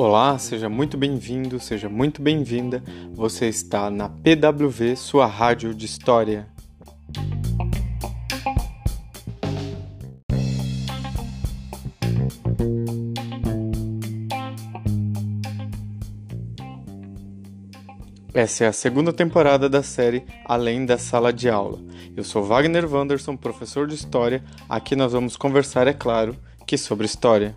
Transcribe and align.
Olá, 0.00 0.38
seja 0.38 0.68
muito 0.68 0.96
bem-vindo, 0.96 1.58
seja 1.58 1.88
muito 1.88 2.22
bem-vinda. 2.22 2.80
Você 3.14 3.48
está 3.48 3.90
na 3.90 4.08
PWV, 4.08 4.94
sua 4.94 5.26
rádio 5.26 5.74
de 5.74 5.86
história. 5.86 6.46
Essa 18.32 18.66
é 18.66 18.68
a 18.68 18.72
segunda 18.72 19.12
temporada 19.12 19.68
da 19.68 19.82
série 19.82 20.24
Além 20.44 20.86
da 20.86 20.96
Sala 20.96 21.32
de 21.32 21.50
Aula. 21.50 21.80
Eu 22.16 22.22
sou 22.22 22.44
Wagner 22.44 22.86
Wanderson, 22.88 23.36
professor 23.36 23.88
de 23.88 23.96
História. 23.96 24.44
Aqui 24.68 24.94
nós 24.94 25.10
vamos 25.10 25.36
conversar, 25.36 25.88
é 25.88 25.92
claro, 25.92 26.36
que 26.64 26.78
sobre 26.78 27.04
História. 27.04 27.56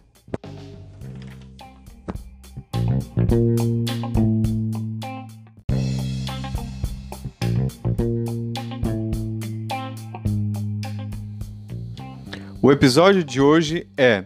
O 12.71 12.73
episódio 12.73 13.21
de 13.21 13.41
hoje 13.41 13.85
é 13.98 14.23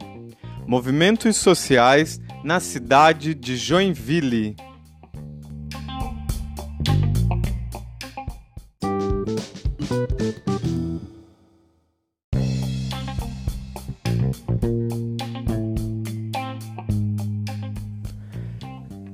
Movimentos 0.67 1.35
Sociais 1.35 2.21
na 2.43 2.59
cidade 2.59 3.33
de 3.33 3.57
Joinville. 3.57 4.55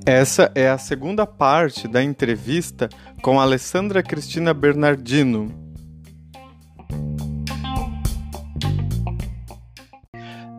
Essa 0.06 0.52
é 0.54 0.70
a 0.70 0.78
segunda 0.78 1.26
parte 1.26 1.88
da 1.88 2.04
entrevista 2.04 2.90
com 3.22 3.40
Alessandra 3.40 4.04
Cristina 4.04 4.54
Bernardino. 4.54 5.61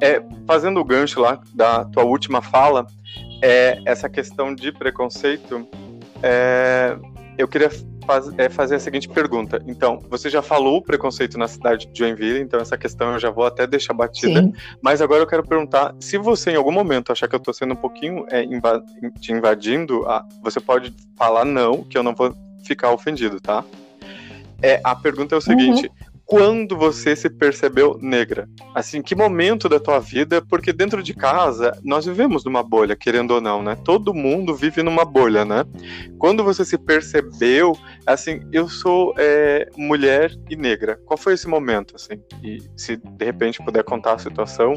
É, 0.03 0.21
fazendo 0.49 0.81
o 0.81 0.85
gancho 0.85 1.21
lá 1.21 1.41
da 1.55 1.85
tua 1.85 2.03
última 2.03 2.43
fala, 2.43 2.85
é, 3.41 3.81
essa 3.87 4.09
questão 4.09 4.53
de 4.53 4.73
preconceito, 4.73 5.65
é, 6.21 6.97
eu 7.39 7.47
queria 7.47 7.71
faz, 8.05 8.29
é, 8.37 8.49
fazer 8.49 8.75
a 8.75 8.79
seguinte 8.81 9.09
pergunta. 9.09 9.63
Então, 9.65 10.01
você 10.11 10.29
já 10.29 10.43
falou 10.43 10.79
o 10.79 10.83
preconceito 10.83 11.39
na 11.39 11.47
cidade 11.47 11.87
de 11.87 11.97
Joinville, 11.97 12.41
então 12.41 12.59
essa 12.59 12.77
questão 12.77 13.13
eu 13.13 13.21
já 13.21 13.31
vou 13.31 13.47
até 13.47 13.65
deixar 13.65 13.95
batida. 13.95 14.43
Sim. 14.43 14.53
Mas 14.83 15.01
agora 15.01 15.23
eu 15.23 15.27
quero 15.27 15.47
perguntar, 15.47 15.95
se 16.01 16.19
você 16.19 16.51
em 16.51 16.57
algum 16.57 16.73
momento 16.73 17.13
achar 17.13 17.29
que 17.29 17.37
eu 17.37 17.39
estou 17.39 17.55
sendo 17.55 17.75
um 17.75 17.77
pouquinho 17.77 18.27
é, 18.29 18.45
te 19.21 19.33
invadindo, 19.33 20.05
ah, 20.09 20.27
você 20.43 20.59
pode 20.59 20.93
falar 21.17 21.45
não, 21.45 21.85
que 21.85 21.97
eu 21.97 22.03
não 22.03 22.13
vou 22.13 22.35
ficar 22.65 22.91
ofendido, 22.91 23.41
tá? 23.41 23.65
É, 24.61 24.81
a 24.83 24.97
pergunta 24.97 25.37
é 25.37 25.39
o 25.39 25.41
seguinte: 25.41 25.87
uhum 25.87 26.12
quando 26.33 26.79
você 26.79 27.15
se 27.15 27.29
percebeu 27.29 27.99
negra? 28.01 28.49
Assim, 28.75 29.03
que 29.03 29.15
momento 29.15 29.69
da 29.69 29.79
tua 29.79 29.99
vida? 29.99 30.41
Porque 30.41 30.73
dentro 30.73 31.03
de 31.03 31.13
casa 31.13 31.79
nós 31.85 32.07
vivemos 32.07 32.43
numa 32.43 32.63
bolha, 32.63 32.97
querendo 32.97 33.33
ou 33.33 33.41
não, 33.43 33.63
né? 33.63 33.77
Todo 33.85 34.15
mundo 34.15 34.55
vive 34.55 34.83
numa 34.83 35.05
bolha, 35.05 35.45
né? 35.45 35.63
Quando 36.19 36.43
você 36.43 36.65
se 36.65 36.79
percebeu, 36.79 37.77
assim, 38.07 38.41
eu 38.51 38.67
sou 38.67 39.13
é, 39.19 39.69
mulher 39.77 40.35
e 40.49 40.57
negra. 40.57 40.99
Qual 41.05 41.19
foi 41.19 41.35
esse 41.35 41.47
momento, 41.47 41.97
assim? 41.97 42.19
E 42.43 42.63
se 42.79 42.97
de 42.97 43.25
repente 43.27 43.63
puder 43.63 43.85
contar 43.85 44.15
a 44.15 44.19
situação? 44.19 44.73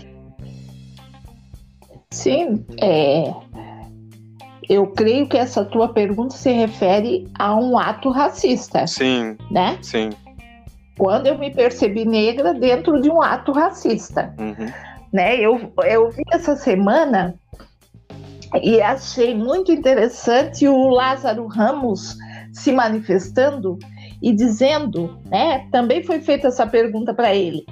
Sim, 2.11 2.65
é, 2.81 3.33
eu 4.67 4.88
creio 4.88 5.25
que 5.29 5.38
essa 5.38 5.63
tua 5.63 5.88
pergunta 5.88 6.35
se 6.35 6.51
refere 6.51 7.29
a 7.39 7.55
um 7.55 7.79
ato 7.79 8.09
racista. 8.09 8.85
Sim. 8.88 9.38
Né? 9.49 9.79
Sim 9.81 10.09
quando 10.97 11.28
eu 11.28 11.38
me 11.38 11.51
percebi 11.51 12.06
negra 12.06 12.53
dentro 12.53 13.01
de 13.01 13.09
um 13.09 13.22
ato 13.22 13.51
racista. 13.51 14.33
Uhum. 14.39 14.72
Né? 15.11 15.38
Eu, 15.38 15.73
eu 15.83 16.09
vi 16.09 16.23
essa 16.31 16.56
semana 16.56 17.35
e 18.61 18.81
achei 18.81 19.35
muito 19.35 19.72
interessante 19.72 20.67
o 20.67 20.89
Lázaro 20.89 21.45
Ramos 21.47 22.17
se 22.53 22.72
manifestando 22.72 23.78
e 24.22 24.33
dizendo, 24.33 25.19
né? 25.25 25.67
Também 25.72 26.03
foi 26.03 26.22
feita 26.22 26.47
essa 26.47 26.66
pergunta 26.66 27.13
para 27.13 27.35
ele. 27.35 27.66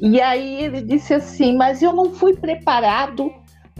E 0.00 0.20
aí 0.20 0.62
ele 0.64 0.80
disse 0.80 1.14
assim: 1.14 1.56
Mas 1.56 1.82
eu 1.82 1.92
não 1.92 2.10
fui 2.10 2.34
preparado 2.34 3.30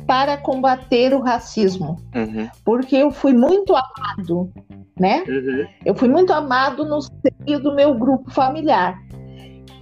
para 0.07 0.37
combater 0.37 1.15
o 1.15 1.21
racismo, 1.21 1.97
uhum. 2.15 2.49
porque 2.65 2.97
eu 2.97 3.11
fui 3.11 3.33
muito 3.33 3.75
amado 3.75 4.53
né? 4.99 5.25
Uhum. 5.27 5.67
Eu 5.85 5.95
fui 5.95 6.09
muito 6.09 6.33
amado 6.33 6.85
no 6.85 7.01
seio 7.03 7.61
do 7.61 7.75
meu 7.75 7.95
grupo 7.95 8.31
familiar. 8.31 8.97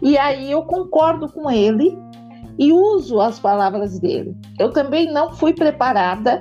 E 0.03 0.17
aí 0.17 0.51
eu 0.51 0.63
concordo 0.63 1.31
com 1.31 1.51
ele 1.51 1.97
e 2.59 2.73
uso 2.73 3.21
as 3.21 3.39
palavras 3.39 3.99
dele. 3.99 4.37
Eu 4.59 4.71
também 4.71 5.13
não 5.13 5.33
fui 5.33 5.53
preparada 5.53 6.41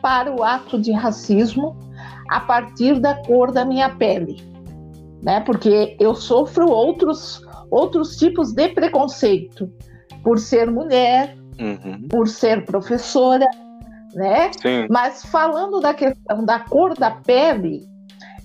para 0.00 0.34
o 0.34 0.42
ato 0.42 0.80
de 0.80 0.92
racismo 0.92 1.76
a 2.30 2.40
partir 2.40 3.00
da 3.00 3.14
cor 3.24 3.50
da 3.50 3.64
minha 3.64 3.90
pele, 3.90 4.36
né? 5.22 5.40
Porque 5.40 5.96
eu 5.98 6.14
sofro 6.14 6.70
outros 6.70 7.44
outros 7.70 8.16
tipos 8.16 8.52
de 8.52 8.68
preconceito 8.68 9.70
por 10.24 10.38
ser 10.38 10.68
mulher, 10.70 11.36
uhum. 11.60 12.08
por 12.08 12.28
ser 12.28 12.64
professora, 12.64 13.46
né? 14.14 14.50
Sim. 14.60 14.86
Mas 14.90 15.24
falando 15.26 15.80
da 15.80 15.94
questão 15.94 16.44
da 16.44 16.60
cor 16.60 16.94
da 16.94 17.10
pele, 17.10 17.82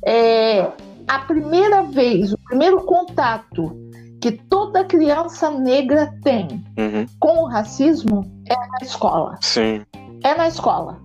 é, 0.06 0.72
a 1.08 1.20
primeira 1.20 1.84
vez, 1.84 2.34
o 2.34 2.38
primeiro 2.38 2.82
contato 2.82 3.76
que 4.22 4.32
toda 4.32 4.84
criança 4.84 5.52
negra 5.52 6.12
tem 6.24 6.64
uhum. 6.78 7.06
com 7.20 7.44
o 7.44 7.48
racismo 7.48 8.26
é 8.50 8.56
na 8.56 8.78
escola. 8.82 9.38
Sim. 9.42 9.84
É 10.24 10.36
na 10.36 10.48
escola. 10.48 11.00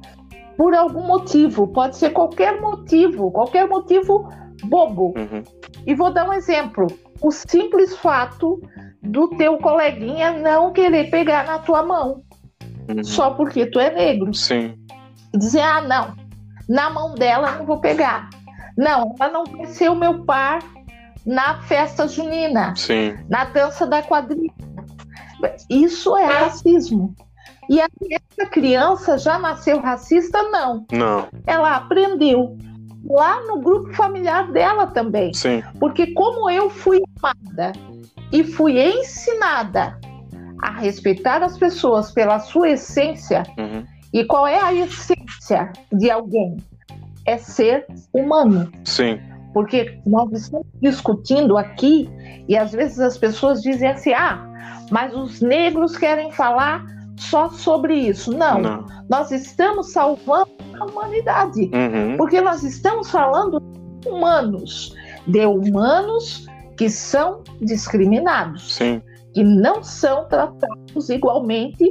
Por 0.57 0.75
algum 0.75 1.07
motivo, 1.07 1.69
pode 1.69 1.97
ser 1.97 2.11
qualquer 2.11 2.61
motivo, 2.61 3.31
qualquer 3.31 3.69
motivo 3.69 4.29
bobo. 4.65 5.15
Uhum. 5.17 5.43
E 5.87 5.95
vou 5.95 6.13
dar 6.13 6.29
um 6.29 6.33
exemplo. 6.33 6.87
O 7.23 7.31
simples 7.31 7.95
fato 7.97 8.61
do 9.03 9.29
teu 9.29 9.59
coleguinha 9.59 10.33
não 10.33 10.73
querer 10.73 11.11
pegar 11.11 11.47
na 11.47 11.59
tua 11.59 11.83
mão. 11.83 12.23
Uhum. 12.89 13.05
Só 13.05 13.31
porque 13.31 13.67
tu 13.67 13.79
é 13.79 13.91
negro. 13.91 14.35
Sim. 14.35 14.75
Dizer, 15.35 15.61
ah, 15.61 15.81
não, 15.81 16.15
na 16.69 16.91
mão 16.91 17.15
dela 17.15 17.53
não 17.53 17.67
vou 17.67 17.81
pegar. 17.81 18.29
Não, 18.77 19.15
ela 19.19 19.33
não 19.33 19.45
vai 19.45 19.67
ser 19.67 19.91
o 19.91 19.95
meu 19.95 20.25
par 20.25 20.61
na 21.25 21.61
festa 21.63 22.09
junina, 22.09 22.75
Sim. 22.77 23.17
na 23.29 23.45
dança 23.45 23.87
da 23.87 24.03
quadrilha. 24.03 24.51
Isso 25.69 26.17
é 26.17 26.25
racismo. 26.25 27.15
E 27.69 27.81
essa 27.81 28.51
criança 28.51 29.17
já 29.17 29.39
nasceu 29.39 29.81
racista? 29.81 30.43
Não. 30.51 30.85
Não. 30.91 31.29
Ela 31.47 31.77
aprendeu 31.77 32.59
lá 33.09 33.41
no 33.47 33.61
grupo 33.61 33.93
familiar 33.95 34.51
dela 34.51 34.89
também. 34.89 35.33
Sim. 35.33 35.63
Porque 35.79 36.09
como 36.09 36.51
eu 36.51 36.69
fui 36.69 37.01
amada 37.23 37.73
e 38.33 38.45
fui 38.45 38.81
ensinada 38.81 39.99
a 40.63 40.71
respeitar 40.73 41.43
as 41.43 41.57
pessoas 41.57 42.11
pela 42.11 42.39
sua 42.39 42.71
essência, 42.71 43.43
uhum. 43.59 43.85
e 44.13 44.25
qual 44.25 44.47
é 44.47 44.61
a 44.61 44.75
essência 44.75 45.73
de 45.93 46.11
alguém? 46.11 46.57
é 47.27 47.39
ser 47.39 47.87
humano. 48.13 48.71
Sim. 48.85 49.19
Porque 49.53 49.99
nós 50.07 50.31
estamos 50.33 50.67
discutindo 50.81 51.57
aqui 51.57 52.09
e 52.49 52.57
às 52.57 52.73
vezes 52.73 53.01
as 53.01 53.19
pessoas 53.19 53.63
dizem 53.63 53.89
assim: 53.89 54.13
ah, 54.13 54.47
mas 54.91 55.15
os 55.15 55.41
negros 55.41 55.97
querem 55.97 56.31
falar 56.33 56.85
só 57.17 57.49
sobre 57.49 57.95
isso. 57.95 58.33
Não, 58.33 58.61
Não. 58.61 58.87
nós 59.09 59.31
estamos 59.31 59.93
salvando 59.93 60.51
a 60.79 60.85
humanidade. 60.85 61.71
Uhum. 61.75 62.17
Porque 62.17 62.41
nós 62.41 62.63
estamos 62.63 63.11
falando 63.11 63.61
de 63.61 64.09
humanos, 64.09 64.95
de 65.27 65.45
humanos 65.45 66.47
que 66.81 66.89
são 66.89 67.43
discriminados. 67.61 68.77
Sim. 68.77 69.03
Que 69.35 69.45
não 69.45 69.83
são 69.83 70.27
tratados 70.27 71.11
igualmente 71.11 71.85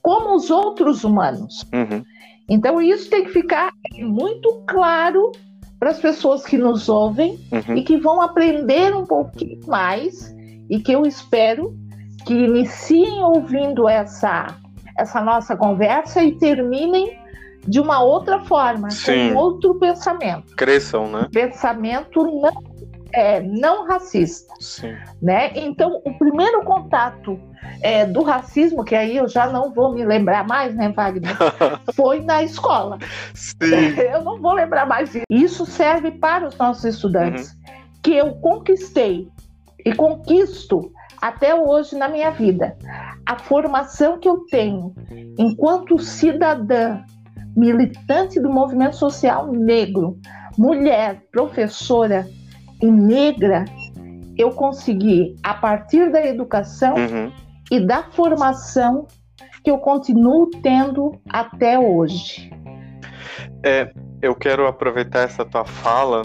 como 0.00 0.34
os 0.34 0.50
outros 0.50 1.04
humanos. 1.04 1.62
Uhum. 1.74 2.02
Então, 2.48 2.80
isso 2.80 3.10
tem 3.10 3.24
que 3.24 3.32
ficar 3.32 3.70
muito 3.98 4.64
claro 4.66 5.30
para 5.78 5.90
as 5.90 5.98
pessoas 5.98 6.42
que 6.42 6.56
nos 6.56 6.88
ouvem 6.88 7.38
uhum. 7.52 7.76
e 7.76 7.82
que 7.82 7.98
vão 7.98 8.22
aprender 8.22 8.96
um 8.96 9.04
pouquinho 9.04 9.60
mais 9.66 10.34
e 10.70 10.80
que 10.80 10.92
eu 10.92 11.04
espero 11.04 11.76
que 12.24 12.32
iniciem 12.32 13.22
ouvindo 13.22 13.86
essa, 13.86 14.56
essa 14.96 15.20
nossa 15.20 15.54
conversa 15.54 16.22
e 16.24 16.32
terminem 16.32 17.14
de 17.68 17.78
uma 17.78 18.02
outra 18.02 18.40
forma, 18.40 18.90
Sim. 18.90 19.34
com 19.34 19.38
outro 19.38 19.74
pensamento. 19.74 20.56
Cresçam, 20.56 21.12
né? 21.12 21.28
Pensamento 21.30 22.22
não 22.22 22.70
é, 23.12 23.40
não 23.40 23.86
racista. 23.86 24.54
Sim. 24.60 24.94
Né? 25.20 25.52
Então, 25.54 26.00
o 26.04 26.18
primeiro 26.18 26.64
contato 26.64 27.38
é, 27.82 28.06
do 28.06 28.22
racismo, 28.22 28.84
que 28.84 28.94
aí 28.94 29.16
eu 29.16 29.28
já 29.28 29.48
não 29.48 29.72
vou 29.72 29.92
me 29.92 30.04
lembrar 30.04 30.46
mais, 30.46 30.74
né, 30.74 30.88
Wagner? 30.90 31.36
Foi 31.94 32.20
na 32.20 32.42
escola. 32.42 32.98
Sim. 33.34 33.96
Eu 33.98 34.22
não 34.22 34.40
vou 34.40 34.52
lembrar 34.52 34.86
mais 34.86 35.10
disso. 35.10 35.24
Isso 35.30 35.66
serve 35.66 36.10
para 36.10 36.48
os 36.48 36.56
nossos 36.56 36.84
estudantes, 36.84 37.52
uhum. 37.52 37.58
que 38.02 38.16
eu 38.16 38.34
conquistei 38.36 39.28
e 39.84 39.94
conquisto 39.94 40.92
até 41.20 41.54
hoje 41.54 41.96
na 41.96 42.08
minha 42.08 42.30
vida. 42.30 42.76
A 43.26 43.38
formação 43.38 44.18
que 44.18 44.28
eu 44.28 44.44
tenho 44.50 44.94
enquanto 45.38 45.98
cidadã, 45.98 47.02
militante 47.56 48.40
do 48.40 48.50
movimento 48.50 48.96
social 48.96 49.46
negro, 49.52 50.18
mulher, 50.56 51.22
professora 51.30 52.26
e 52.80 52.86
negra, 52.86 53.64
eu 54.36 54.50
consegui, 54.50 55.36
a 55.42 55.54
partir 55.54 56.10
da 56.10 56.24
educação 56.24 56.94
uhum. 56.94 57.32
e 57.70 57.80
da 57.80 58.04
formação 58.10 59.06
que 59.62 59.70
eu 59.70 59.78
continuo 59.78 60.50
tendo 60.62 61.20
até 61.28 61.78
hoje. 61.78 62.50
É, 63.62 63.92
eu 64.22 64.34
quero 64.34 64.66
aproveitar 64.66 65.20
essa 65.20 65.44
tua 65.44 65.64
fala 65.64 66.22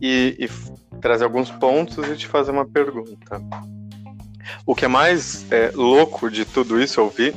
e, 0.00 0.36
e 0.38 0.98
trazer 1.00 1.24
alguns 1.24 1.50
pontos 1.50 2.08
e 2.08 2.16
te 2.16 2.26
fazer 2.26 2.52
uma 2.52 2.66
pergunta. 2.66 3.40
O 4.64 4.74
que 4.74 4.84
é 4.84 4.88
mais 4.88 5.50
é, 5.50 5.72
louco 5.74 6.30
de 6.30 6.44
tudo 6.44 6.80
isso 6.80 7.00
ouvir 7.00 7.34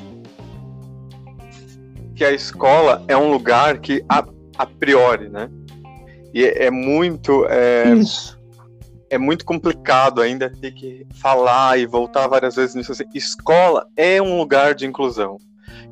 que 2.15 2.23
a 2.23 2.31
escola 2.31 3.03
é 3.07 3.17
um 3.17 3.31
lugar 3.31 3.79
que 3.79 4.03
a, 4.07 4.23
a 4.57 4.65
priori, 4.65 5.29
né? 5.29 5.49
E 6.33 6.43
é, 6.43 6.65
é 6.65 6.71
muito 6.71 7.45
é, 7.47 7.93
isso. 7.95 8.39
É 9.13 9.17
muito 9.19 9.45
complicado 9.45 10.21
ainda 10.21 10.49
ter 10.49 10.71
que 10.71 11.05
falar 11.21 11.77
e 11.77 11.85
voltar 11.85 12.27
várias 12.27 12.55
vezes 12.55 12.73
nisso. 12.73 12.91
Assim, 12.91 13.03
escola 13.13 13.85
é 13.95 14.19
um 14.19 14.39
lugar 14.39 14.73
de 14.73 14.87
inclusão. 14.87 15.37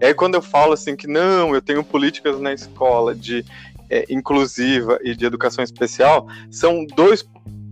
E 0.02 0.06
aí 0.06 0.14
quando 0.14 0.34
eu 0.34 0.42
falo 0.42 0.74
assim 0.74 0.96
que 0.96 1.06
não, 1.06 1.54
eu 1.54 1.62
tenho 1.62 1.84
políticas 1.84 2.40
na 2.40 2.52
escola 2.52 3.14
de 3.14 3.46
é, 3.92 4.06
inclusiva 4.10 4.98
e 5.04 5.16
de 5.16 5.24
educação 5.24 5.64
especial, 5.64 6.28
são 6.50 6.84
dois 6.96 7.24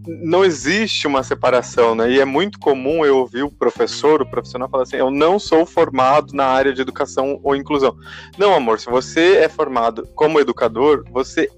não 0.07 0.45
existe 0.45 1.07
uma 1.07 1.23
separação, 1.23 1.93
né? 1.93 2.09
E 2.11 2.19
é 2.19 2.25
muito 2.25 2.57
comum 2.59 3.05
eu 3.05 3.17
ouvir 3.17 3.43
o 3.43 3.51
professor, 3.51 4.21
o 4.21 4.29
profissional 4.29 4.69
falar 4.69 4.83
assim: 4.83 4.95
eu 4.95 5.11
não 5.11 5.37
sou 5.37 5.65
formado 5.65 6.33
na 6.33 6.45
área 6.45 6.73
de 6.73 6.81
educação 6.81 7.39
ou 7.43 7.55
inclusão. 7.55 7.95
Não, 8.37 8.53
amor, 8.53 8.79
se 8.79 8.89
você 8.89 9.37
é 9.37 9.49
formado 9.49 10.07
como 10.15 10.39
educador, 10.39 11.03
você 11.11 11.49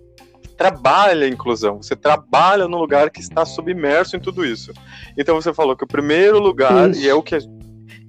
trabalha 0.62 1.26
a 1.26 1.30
inclusão, 1.30 1.82
você 1.82 1.96
trabalha 1.96 2.68
no 2.68 2.78
lugar 2.78 3.10
que 3.10 3.20
está 3.20 3.44
submerso 3.44 4.16
em 4.16 4.20
tudo 4.20 4.46
isso. 4.46 4.72
Então 5.18 5.34
você 5.34 5.52
falou 5.52 5.76
que 5.76 5.84
o 5.84 5.88
primeiro 5.88 6.38
lugar, 6.38 6.92
isso. 6.92 7.02
e 7.02 7.10
é 7.10 7.16
o 7.16 7.24
que 7.24 7.36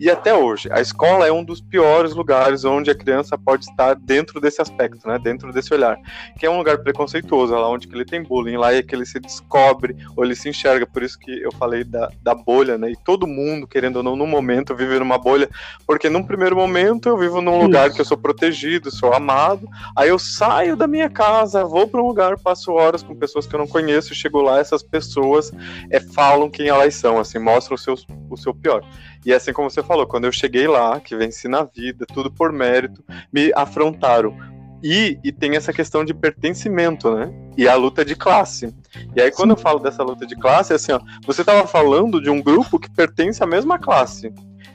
e 0.02 0.10
até 0.10 0.34
hoje, 0.34 0.68
a 0.72 0.80
escola 0.80 1.28
é 1.28 1.30
um 1.30 1.44
dos 1.44 1.60
piores 1.60 2.12
lugares 2.12 2.64
onde 2.64 2.90
a 2.90 2.94
criança 2.94 3.38
pode 3.38 3.66
estar 3.66 3.94
dentro 3.94 4.40
desse 4.40 4.60
aspecto, 4.60 5.06
né? 5.06 5.16
Dentro 5.16 5.52
desse 5.52 5.72
olhar. 5.72 5.96
Que 6.36 6.44
é 6.44 6.50
um 6.50 6.58
lugar 6.58 6.78
preconceituoso, 6.78 7.54
lá 7.54 7.70
onde 7.70 7.86
ele 7.86 8.04
tem 8.04 8.20
bullying, 8.20 8.56
lá 8.56 8.74
é 8.74 8.82
que 8.82 8.96
ele 8.96 9.06
se 9.06 9.20
descobre, 9.20 9.96
ou 10.16 10.24
ele 10.24 10.34
se 10.34 10.48
enxerga. 10.48 10.84
Por 10.84 11.04
isso 11.04 11.16
que 11.16 11.30
eu 11.30 11.52
falei 11.52 11.84
da, 11.84 12.10
da 12.20 12.34
bolha, 12.34 12.76
né? 12.76 12.90
E 12.90 12.96
todo 12.96 13.28
mundo, 13.28 13.64
querendo 13.64 13.98
ou 13.98 14.02
não, 14.02 14.16
no 14.16 14.26
momento, 14.26 14.74
vive 14.74 14.98
numa 14.98 15.18
bolha. 15.18 15.48
Porque 15.86 16.10
num 16.10 16.24
primeiro 16.24 16.56
momento 16.56 17.08
eu 17.08 17.16
vivo 17.16 17.40
num 17.40 17.62
lugar 17.62 17.92
que 17.92 18.00
eu 18.00 18.04
sou 18.04 18.18
protegido, 18.18 18.90
sou 18.90 19.14
amado. 19.14 19.68
Aí 19.94 20.08
eu 20.08 20.18
saio 20.18 20.74
da 20.74 20.88
minha 20.88 21.08
casa, 21.08 21.64
vou 21.64 21.86
para 21.86 22.02
um 22.02 22.08
lugar, 22.08 22.36
passo 22.40 22.72
horas 22.72 23.04
com 23.04 23.14
pessoas 23.14 23.46
que 23.46 23.54
eu 23.54 23.60
não 23.60 23.68
conheço, 23.68 24.16
chego 24.16 24.42
lá, 24.42 24.58
essas 24.58 24.82
pessoas 24.82 25.52
é, 25.92 26.00
falam 26.00 26.50
quem 26.50 26.66
elas 26.66 26.96
são, 26.96 27.20
assim, 27.20 27.38
mostram 27.38 27.76
o 27.76 27.78
seu, 27.78 27.94
o 28.28 28.36
seu 28.36 28.52
pior. 28.52 28.82
E 29.24 29.32
assim 29.32 29.52
como 29.52 29.70
você 29.70 29.82
falou, 29.82 30.06
quando 30.06 30.24
eu 30.24 30.32
cheguei 30.32 30.66
lá, 30.66 30.98
que 31.00 31.16
venci 31.16 31.48
na 31.48 31.62
vida, 31.62 32.04
tudo 32.06 32.30
por 32.30 32.52
mérito, 32.52 33.04
me 33.32 33.52
afrontaram. 33.54 34.36
E, 34.82 35.16
e 35.22 35.30
tem 35.30 35.54
essa 35.54 35.72
questão 35.72 36.04
de 36.04 36.12
pertencimento, 36.12 37.14
né? 37.14 37.32
E 37.56 37.68
a 37.68 37.76
luta 37.76 38.04
de 38.04 38.16
classe. 38.16 38.74
E 39.14 39.22
aí, 39.22 39.30
quando 39.30 39.50
eu 39.50 39.56
falo 39.56 39.78
dessa 39.78 40.02
luta 40.02 40.26
de 40.26 40.34
classe, 40.34 40.72
é 40.72 40.76
assim, 40.76 40.90
ó, 40.90 41.00
você 41.24 41.42
estava 41.42 41.68
falando 41.68 42.20
de 42.20 42.28
um 42.28 42.42
grupo 42.42 42.80
que 42.80 42.90
pertence 42.90 43.42
à 43.42 43.46
mesma 43.46 43.78
classe. 43.78 44.32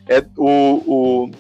É 0.07 0.25
o. 0.38 0.81
o 0.88 1.31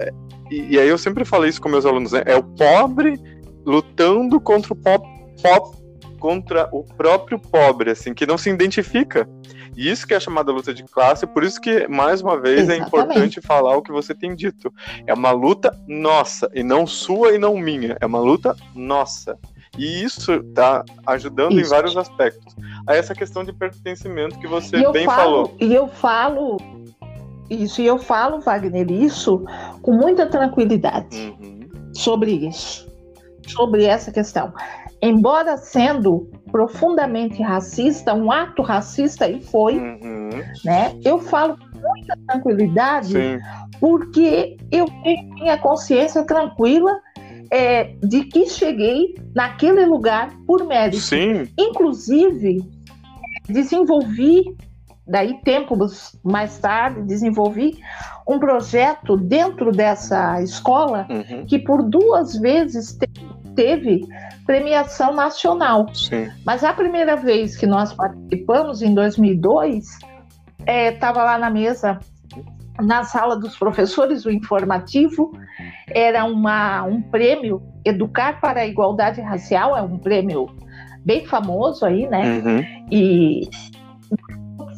é, 0.00 0.10
e, 0.50 0.74
e, 0.74 0.78
aí 0.80 0.88
eu 0.88 0.98
sempre 0.98 1.24
falei 1.24 1.50
isso 1.50 1.62
com 1.62 1.68
meus 1.68 1.86
alunos, 1.86 2.10
né? 2.10 2.22
É 2.26 2.34
o 2.34 2.42
pobre 2.42 3.20
lutando 3.64 4.40
contra 4.40 4.72
o 4.72 4.76
pop, 4.76 5.06
pop 5.40 5.77
contra 6.18 6.68
o 6.72 6.84
próprio 6.84 7.38
pobre, 7.38 7.90
assim, 7.90 8.12
que 8.12 8.26
não 8.26 8.36
se 8.36 8.50
identifica. 8.50 9.28
E 9.76 9.88
isso 9.88 10.06
que 10.06 10.14
é 10.14 10.20
chamada 10.20 10.50
luta 10.50 10.74
de 10.74 10.82
classe, 10.82 11.26
por 11.26 11.44
isso 11.44 11.60
que, 11.60 11.86
mais 11.86 12.20
uma 12.20 12.40
vez, 12.40 12.68
é 12.68 12.76
Exatamente. 12.76 12.82
é 12.82 12.86
importante 12.86 13.40
falar 13.40 13.76
o 13.76 13.82
que 13.82 13.92
você 13.92 14.14
tem 14.14 14.34
dito. 14.34 14.72
É 15.06 15.14
uma 15.14 15.30
luta 15.30 15.76
nossa, 15.86 16.50
e 16.52 16.62
não 16.62 16.86
sua 16.86 17.32
e 17.34 17.38
não 17.38 17.56
minha. 17.56 17.96
É 18.00 18.06
uma 18.06 18.18
luta 18.18 18.56
nossa. 18.74 19.38
E 19.78 20.02
isso 20.02 20.32
está 20.32 20.84
ajudando 21.06 21.52
isso. 21.52 21.60
em 21.60 21.70
vários 21.70 21.96
aspectos. 21.96 22.56
A 22.88 22.96
essa 22.96 23.14
questão 23.14 23.44
de 23.44 23.52
pertencimento 23.52 24.38
que 24.40 24.48
você 24.48 24.90
bem 24.90 25.06
falo, 25.06 25.16
falou. 25.46 25.56
E 25.60 25.72
eu 25.72 25.86
falo 25.86 26.56
isso, 27.48 27.80
e 27.80 27.86
eu 27.86 27.98
falo, 27.98 28.40
Wagner, 28.40 28.90
isso 28.90 29.44
com 29.80 29.92
muita 29.92 30.26
tranquilidade 30.26 31.34
uhum. 31.40 31.68
sobre 31.94 32.32
isso, 32.32 32.88
sobre 33.46 33.84
essa 33.84 34.10
questão 34.10 34.52
embora 35.00 35.56
sendo 35.56 36.30
profundamente 36.50 37.42
racista, 37.42 38.14
um 38.14 38.30
ato 38.30 38.62
racista 38.62 39.28
e 39.28 39.40
foi, 39.40 39.78
uhum. 39.78 40.30
né? 40.64 40.94
Eu 41.04 41.18
falo 41.18 41.56
com 41.56 41.78
muita 41.78 42.16
tranquilidade 42.26 43.12
Sim. 43.12 43.38
porque 43.78 44.56
eu 44.70 44.86
tenho 45.02 45.34
minha 45.34 45.58
consciência 45.58 46.24
tranquila 46.24 46.98
é, 47.50 47.94
de 48.02 48.24
que 48.24 48.46
cheguei 48.46 49.14
naquele 49.34 49.84
lugar 49.86 50.30
por 50.46 50.66
mérito. 50.66 51.00
Sim. 51.00 51.48
Inclusive 51.58 52.62
desenvolvi 53.48 54.44
daí 55.06 55.40
tempos 55.42 56.14
mais 56.22 56.58
tarde 56.58 57.00
desenvolvi 57.02 57.78
um 58.28 58.38
projeto 58.38 59.16
dentro 59.16 59.72
dessa 59.72 60.42
escola 60.42 61.06
uhum. 61.08 61.46
que 61.46 61.58
por 61.58 61.82
duas 61.82 62.36
vezes 62.38 62.92
teve 62.92 63.26
premiação 64.46 65.14
nacional. 65.14 65.86
Sim. 65.94 66.30
Mas 66.44 66.64
a 66.64 66.72
primeira 66.72 67.16
vez 67.16 67.56
que 67.56 67.66
nós 67.66 67.92
participamos, 67.92 68.82
em 68.82 68.94
2002, 68.94 69.84
estava 70.66 71.20
é, 71.20 71.24
lá 71.24 71.38
na 71.38 71.50
mesa, 71.50 71.98
na 72.80 73.04
sala 73.04 73.36
dos 73.36 73.56
professores, 73.58 74.24
o 74.24 74.30
informativo, 74.30 75.32
era 75.88 76.24
uma, 76.24 76.82
um 76.84 77.02
prêmio 77.02 77.62
Educar 77.84 78.40
para 78.40 78.60
a 78.60 78.66
Igualdade 78.66 79.20
Racial, 79.20 79.76
é 79.76 79.82
um 79.82 79.98
prêmio 79.98 80.46
bem 81.04 81.24
famoso 81.26 81.86
aí, 81.86 82.06
né? 82.06 82.38
Uhum. 82.38 82.64
E 82.90 83.48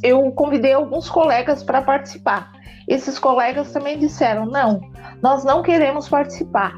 eu 0.02 0.30
convidei 0.32 0.72
alguns 0.72 1.08
colegas 1.10 1.62
para 1.62 1.82
participar. 1.82 2.52
Esses 2.86 3.18
colegas 3.18 3.72
também 3.72 3.98
disseram: 3.98 4.46
não, 4.46 4.80
nós 5.22 5.44
não 5.44 5.62
queremos 5.62 6.08
participar 6.08 6.72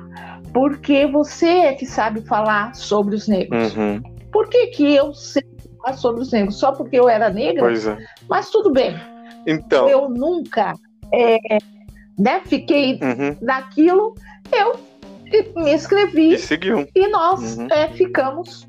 porque 0.52 1.06
você 1.06 1.46
é 1.46 1.72
que 1.72 1.86
sabe 1.86 2.20
falar 2.22 2.74
sobre 2.74 3.14
os 3.14 3.26
negros. 3.26 3.74
Uhum. 3.74 4.02
Por 4.30 4.48
que, 4.48 4.68
que 4.68 4.94
eu 4.94 5.12
sei 5.14 5.42
falar 5.78 5.96
sobre 5.96 6.22
os 6.22 6.32
negros? 6.32 6.58
Só 6.58 6.72
porque 6.72 6.98
eu 6.98 7.08
era 7.08 7.30
negra? 7.30 7.62
Pois 7.62 7.86
é. 7.86 7.98
Mas 8.28 8.50
tudo 8.50 8.70
bem. 8.70 8.94
Então. 9.46 9.88
Eu 9.88 10.08
nunca 10.08 10.74
é, 11.12 11.38
né, 12.18 12.40
fiquei 12.44 12.98
uhum. 13.02 13.36
naquilo, 13.40 14.14
eu 14.52 14.74
me 15.56 15.74
inscrevi. 15.74 16.34
E 16.34 16.38
seguiu. 16.38 16.86
E 16.94 17.08
nós 17.08 17.56
uhum. 17.56 17.68
é, 17.70 17.88
ficamos, 17.88 18.68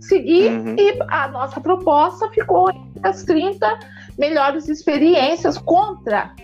segui, 0.00 0.48
uhum. 0.48 0.76
e 0.78 0.98
a 1.08 1.28
nossa 1.28 1.60
proposta 1.60 2.28
ficou 2.30 2.70
entre 2.70 3.08
as 3.08 3.22
30 3.22 3.78
melhores 4.18 4.68
experiências 4.68 5.56
contra 5.56 6.34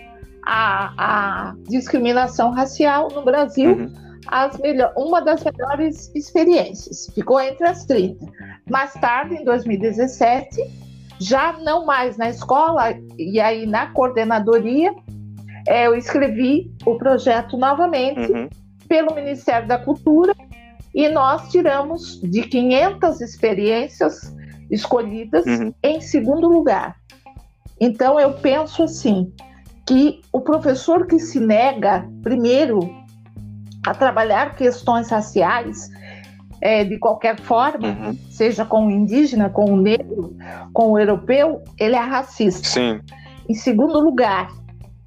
a, 0.45 0.93
a 0.97 1.55
discriminação 1.67 2.51
racial 2.51 3.09
no 3.13 3.21
Brasil 3.21 3.71
uhum 3.71 4.06
as 4.27 4.57
melhor, 4.57 4.93
uma 4.95 5.21
das 5.21 5.43
melhores 5.43 6.11
experiências. 6.15 7.09
Ficou 7.13 7.39
entre 7.39 7.67
as 7.67 7.85
30. 7.85 8.25
Mais 8.69 8.93
tarde, 8.93 9.35
em 9.35 9.43
2017, 9.43 10.61
já 11.19 11.53
não 11.53 11.85
mais 11.85 12.17
na 12.17 12.29
escola, 12.29 12.95
e 13.17 13.39
aí 13.39 13.65
na 13.65 13.87
coordenadoria, 13.87 14.93
é, 15.67 15.87
eu 15.87 15.95
escrevi 15.95 16.71
o 16.85 16.95
projeto 16.95 17.57
novamente 17.57 18.31
uhum. 18.31 18.49
pelo 18.87 19.13
Ministério 19.13 19.67
da 19.67 19.77
Cultura 19.77 20.33
e 20.93 21.09
nós 21.09 21.49
tiramos 21.49 22.21
de 22.21 22.43
500 22.43 23.21
experiências 23.21 24.35
escolhidas 24.71 25.45
uhum. 25.45 25.73
em 25.83 25.99
segundo 25.99 26.47
lugar. 26.47 26.95
Então 27.79 28.19
eu 28.19 28.33
penso 28.33 28.83
assim 28.83 29.31
que 29.85 30.21
o 30.31 30.41
professor 30.41 31.05
que 31.05 31.19
se 31.19 31.39
nega 31.39 32.07
primeiro 32.23 32.79
a 33.89 33.93
trabalhar 33.93 34.55
questões 34.55 35.09
raciais, 35.09 35.89
é, 36.59 36.83
de 36.83 36.97
qualquer 36.97 37.39
forma, 37.39 37.87
uhum. 37.87 38.17
seja 38.29 38.65
com 38.65 38.87
o 38.87 38.91
indígena, 38.91 39.49
com 39.49 39.71
o 39.71 39.77
negro, 39.77 40.35
com 40.73 40.91
o 40.91 40.99
europeu, 40.99 41.63
ele 41.79 41.95
é 41.95 41.99
racista. 41.99 42.67
Sim. 42.67 42.99
Em 43.47 43.53
segundo 43.53 43.99
lugar, 43.99 44.49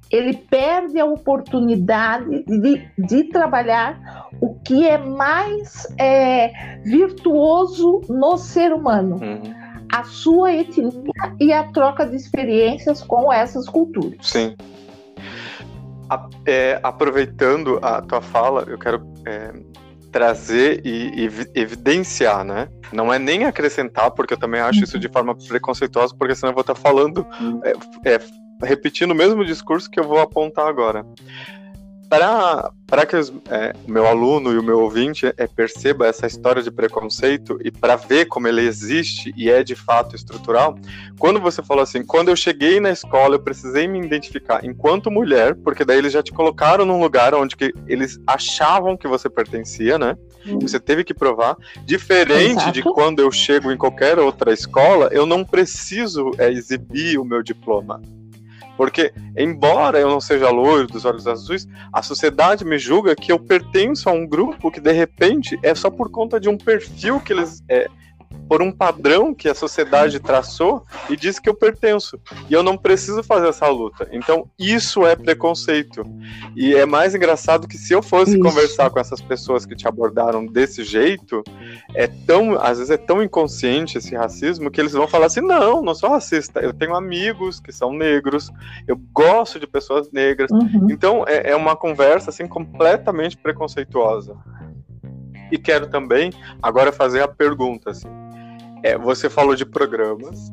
ele 0.09 0.33
perde 0.33 0.99
a 0.99 1.05
oportunidade 1.05 2.43
de, 2.45 2.81
de 2.97 3.23
trabalhar 3.25 4.29
o 4.41 4.55
que 4.55 4.87
é 4.87 4.97
mais 4.97 5.87
é, 5.97 6.79
virtuoso 6.83 8.01
no 8.09 8.37
ser 8.37 8.73
humano. 8.73 9.19
Uhum. 9.21 9.61
A 9.93 10.03
sua 10.05 10.53
etnia 10.53 10.91
e 11.39 11.53
a 11.53 11.63
troca 11.71 12.05
de 12.05 12.15
experiências 12.15 13.03
com 13.03 13.31
essas 13.31 13.67
culturas. 13.67 14.17
Sim. 14.21 14.55
É, 16.45 16.79
aproveitando 16.83 17.79
a 17.81 18.01
tua 18.01 18.21
fala, 18.21 18.65
eu 18.67 18.77
quero 18.77 19.01
é, 19.25 19.53
trazer 20.11 20.81
e, 20.85 21.25
e, 21.25 21.29
evidenciar, 21.55 22.43
né? 22.43 22.67
Não 22.91 23.13
é 23.13 23.17
nem 23.17 23.45
acrescentar, 23.45 24.11
porque 24.11 24.33
eu 24.33 24.37
também 24.37 24.59
acho 24.59 24.83
isso 24.83 24.99
de 24.99 25.07
forma 25.07 25.35
preconceituosa, 25.35 26.13
porque 26.17 26.35
senão 26.35 26.51
eu 26.51 26.55
vou 26.55 26.61
estar 26.61 26.75
falando, 26.75 27.25
é, 27.63 28.13
é, 28.13 28.19
repetindo 28.63 29.11
o 29.11 29.15
mesmo 29.15 29.45
discurso 29.45 29.89
que 29.89 29.99
eu 29.99 30.03
vou 30.03 30.19
apontar 30.19 30.67
agora 30.67 31.05
para 32.87 33.05
que 33.05 33.15
os, 33.15 33.31
é, 33.49 33.73
o 33.87 33.91
meu 33.91 34.05
aluno 34.05 34.51
e 34.51 34.57
o 34.57 34.63
meu 34.63 34.81
ouvinte 34.81 35.33
é, 35.37 35.47
perceba 35.47 36.05
essa 36.05 36.27
história 36.27 36.61
de 36.61 36.69
preconceito 36.69 37.57
e 37.63 37.71
para 37.71 37.95
ver 37.95 38.25
como 38.25 38.49
ele 38.49 38.59
existe 38.67 39.33
e 39.37 39.49
é 39.49 39.63
de 39.63 39.75
fato 39.75 40.13
estrutural, 40.13 40.77
quando 41.17 41.39
você 41.39 41.63
falou 41.63 41.81
assim, 41.81 42.03
quando 42.03 42.27
eu 42.27 42.35
cheguei 42.35 42.81
na 42.81 42.89
escola 42.89 43.35
eu 43.35 43.39
precisei 43.39 43.87
me 43.87 43.97
identificar 43.97 44.65
enquanto 44.65 45.09
mulher, 45.09 45.55
porque 45.55 45.85
daí 45.85 45.99
eles 45.99 46.11
já 46.11 46.21
te 46.21 46.33
colocaram 46.33 46.83
num 46.83 46.99
lugar 46.99 47.33
onde 47.33 47.55
que 47.55 47.73
eles 47.87 48.19
achavam 48.27 48.97
que 48.97 49.07
você 49.07 49.29
pertencia, 49.29 49.97
né? 49.97 50.17
Hum. 50.45 50.59
Você 50.59 50.81
teve 50.81 51.05
que 51.05 51.13
provar. 51.13 51.55
Diferente 51.85 52.51
Exato. 52.51 52.71
de 52.73 52.81
quando 52.81 53.21
eu 53.21 53.31
chego 53.31 53.71
em 53.71 53.77
qualquer 53.77 54.19
outra 54.19 54.51
escola, 54.51 55.07
eu 55.13 55.25
não 55.25 55.45
preciso 55.45 56.31
é, 56.37 56.51
exibir 56.51 57.17
o 57.17 57.23
meu 57.23 57.41
diploma. 57.41 58.01
Porque, 58.77 59.13
embora 59.37 59.99
eu 59.99 60.09
não 60.09 60.19
seja 60.19 60.49
loiro 60.49 60.87
dos 60.87 61.05
olhos 61.05 61.27
azuis, 61.27 61.67
a 61.93 62.01
sociedade 62.01 62.65
me 62.65 62.77
julga 62.77 63.15
que 63.15 63.31
eu 63.31 63.39
pertenço 63.39 64.09
a 64.09 64.11
um 64.11 64.27
grupo 64.27 64.71
que, 64.71 64.79
de 64.79 64.91
repente, 64.91 65.59
é 65.61 65.75
só 65.75 65.89
por 65.89 66.09
conta 66.09 66.39
de 66.39 66.49
um 66.49 66.57
perfil 66.57 67.19
que 67.19 67.33
eles 67.33 67.63
é, 67.69 67.87
por 68.51 68.61
um 68.61 68.69
padrão 68.69 69.33
que 69.33 69.47
a 69.47 69.55
sociedade 69.55 70.19
traçou 70.19 70.83
e 71.09 71.15
diz 71.15 71.39
que 71.39 71.49
eu 71.49 71.53
pertenço. 71.53 72.19
E 72.49 72.53
eu 72.53 72.61
não 72.61 72.77
preciso 72.77 73.23
fazer 73.23 73.47
essa 73.47 73.65
luta. 73.69 74.09
Então, 74.11 74.49
isso 74.59 75.05
é 75.05 75.15
preconceito. 75.15 76.03
E 76.53 76.75
é 76.75 76.85
mais 76.85 77.15
engraçado 77.15 77.65
que 77.65 77.77
se 77.77 77.93
eu 77.93 78.03
fosse 78.03 78.31
isso. 78.31 78.41
conversar 78.41 78.89
com 78.89 78.99
essas 78.99 79.21
pessoas 79.21 79.65
que 79.65 79.73
te 79.73 79.87
abordaram 79.87 80.45
desse 80.45 80.83
jeito, 80.83 81.41
é 81.95 82.07
tão, 82.07 82.59
às 82.59 82.77
vezes 82.77 82.91
é 82.91 82.97
tão 82.97 83.23
inconsciente 83.23 83.97
esse 83.97 84.15
racismo 84.15 84.69
que 84.69 84.81
eles 84.81 84.91
vão 84.91 85.07
falar 85.07 85.27
assim: 85.27 85.39
"Não, 85.39 85.81
não 85.81 85.95
sou 85.95 86.09
racista. 86.09 86.59
Eu 86.59 86.73
tenho 86.73 86.93
amigos 86.93 87.59
que 87.59 87.71
são 87.71 87.93
negros. 87.93 88.51
Eu 88.85 88.99
gosto 89.13 89.61
de 89.61 89.65
pessoas 89.67 90.11
negras". 90.11 90.51
Uhum. 90.51 90.87
Então, 90.91 91.23
é, 91.25 91.51
é 91.51 91.55
uma 91.55 91.75
conversa 91.75 92.29
assim 92.29 92.45
completamente 92.47 93.37
preconceituosa. 93.37 94.35
E 95.51 95.57
quero 95.57 95.87
também 95.87 96.31
agora 96.61 96.91
fazer 96.91 97.21
a 97.21 97.27
pergunta 97.27 97.91
assim. 97.91 98.20
É, 98.83 98.97
você 98.97 99.29
falou 99.29 99.55
de 99.55 99.65
programas 99.65 100.51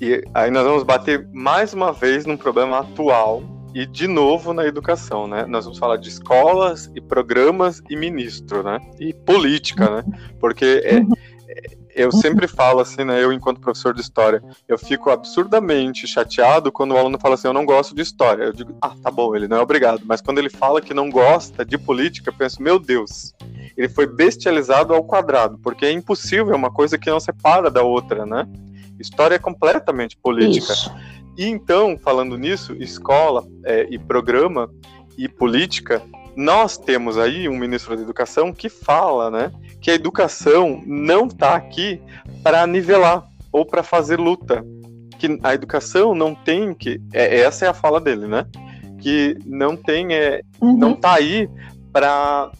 e 0.00 0.22
aí 0.34 0.50
nós 0.50 0.64
vamos 0.64 0.82
bater 0.82 1.28
mais 1.32 1.72
uma 1.72 1.92
vez 1.92 2.26
num 2.26 2.36
problema 2.36 2.80
atual 2.80 3.42
e 3.74 3.86
de 3.86 4.06
novo 4.06 4.52
na 4.52 4.66
educação, 4.66 5.26
né? 5.26 5.46
Nós 5.46 5.64
vamos 5.64 5.78
falar 5.78 5.96
de 5.96 6.08
escolas 6.08 6.90
e 6.94 7.00
programas 7.00 7.82
e 7.88 7.96
ministro, 7.96 8.62
né? 8.62 8.78
E 9.00 9.14
política, 9.14 9.88
né? 9.88 10.04
Porque 10.38 10.82
é, 10.84 11.00
eu 11.94 12.10
sempre 12.10 12.46
falo 12.48 12.80
assim, 12.80 13.04
né? 13.04 13.22
Eu, 13.22 13.32
enquanto 13.32 13.60
professor 13.60 13.94
de 13.94 14.00
história, 14.00 14.42
eu 14.66 14.78
fico 14.78 15.10
absurdamente 15.10 16.06
chateado 16.06 16.72
quando 16.72 16.92
o 16.92 16.96
aluno 16.96 17.18
fala 17.18 17.34
assim: 17.34 17.48
eu 17.48 17.52
não 17.52 17.64
gosto 17.64 17.94
de 17.94 18.02
história. 18.02 18.44
Eu 18.44 18.52
digo, 18.52 18.76
ah, 18.80 18.94
tá 19.02 19.10
bom, 19.10 19.34
ele 19.36 19.46
não 19.46 19.58
é 19.58 19.60
obrigado. 19.60 20.02
Mas 20.04 20.20
quando 20.20 20.38
ele 20.38 20.50
fala 20.50 20.80
que 20.80 20.94
não 20.94 21.10
gosta 21.10 21.64
de 21.64 21.76
política, 21.76 22.30
eu 22.30 22.34
penso, 22.34 22.62
meu 22.62 22.78
Deus, 22.78 23.34
ele 23.76 23.88
foi 23.88 24.06
bestializado 24.06 24.94
ao 24.94 25.04
quadrado, 25.04 25.58
porque 25.62 25.86
é 25.86 25.92
impossível, 25.92 26.52
é 26.52 26.56
uma 26.56 26.72
coisa 26.72 26.98
que 26.98 27.10
não 27.10 27.20
separa 27.20 27.70
da 27.70 27.82
outra, 27.82 28.24
né? 28.24 28.46
História 28.98 29.34
é 29.34 29.38
completamente 29.38 30.16
política. 30.16 30.72
Isso. 30.72 30.92
E 31.36 31.46
então, 31.46 31.98
falando 31.98 32.36
nisso, 32.36 32.74
escola 32.78 33.44
é, 33.64 33.86
e 33.90 33.98
programa 33.98 34.70
e 35.16 35.28
política, 35.28 36.02
nós 36.36 36.78
temos 36.78 37.18
aí 37.18 37.48
um 37.48 37.56
ministro 37.56 37.96
da 37.96 38.02
Educação 38.02 38.52
que 38.52 38.68
fala, 38.68 39.30
né, 39.30 39.52
que 39.80 39.90
a 39.90 39.94
educação 39.94 40.82
não 40.86 41.26
está 41.26 41.54
aqui 41.54 42.00
para 42.42 42.66
nivelar 42.66 43.26
ou 43.50 43.66
para 43.66 43.82
fazer 43.82 44.18
luta, 44.18 44.64
que 45.18 45.38
a 45.42 45.54
educação 45.54 46.14
não 46.14 46.34
tem 46.34 46.74
que, 46.74 47.00
é, 47.12 47.40
essa 47.40 47.66
é 47.66 47.68
a 47.68 47.74
fala 47.74 48.00
dele, 48.00 48.26
né, 48.26 48.46
que 49.00 49.36
não 49.44 49.76
tem, 49.76 50.14
é, 50.14 50.40
uhum. 50.60 50.76
não 50.76 50.92
está 50.92 51.14
aí 51.14 51.48
para 51.92 52.50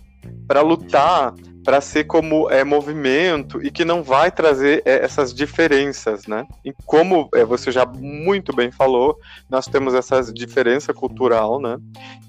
para 0.47 0.61
lutar, 0.61 1.35
para 1.65 1.81
ser 1.81 2.05
como 2.05 2.51
é, 2.51 2.65
movimento 2.65 3.65
e 3.65 3.71
que 3.71 3.85
não 3.85 4.03
vai 4.03 4.31
trazer 4.31 4.83
é, 4.85 5.05
essas 5.05 5.33
diferenças, 5.33 6.27
né? 6.27 6.47
E 6.65 6.73
como 6.85 7.29
é, 7.35 7.45
você 7.45 7.71
já 7.71 7.87
muito 7.87 8.55
bem 8.55 8.71
falou, 8.71 9.19
nós 9.49 9.67
temos 9.67 9.95
essa 9.95 10.23
diferença 10.33 10.93
cultural, 10.93 11.61
né? 11.61 11.79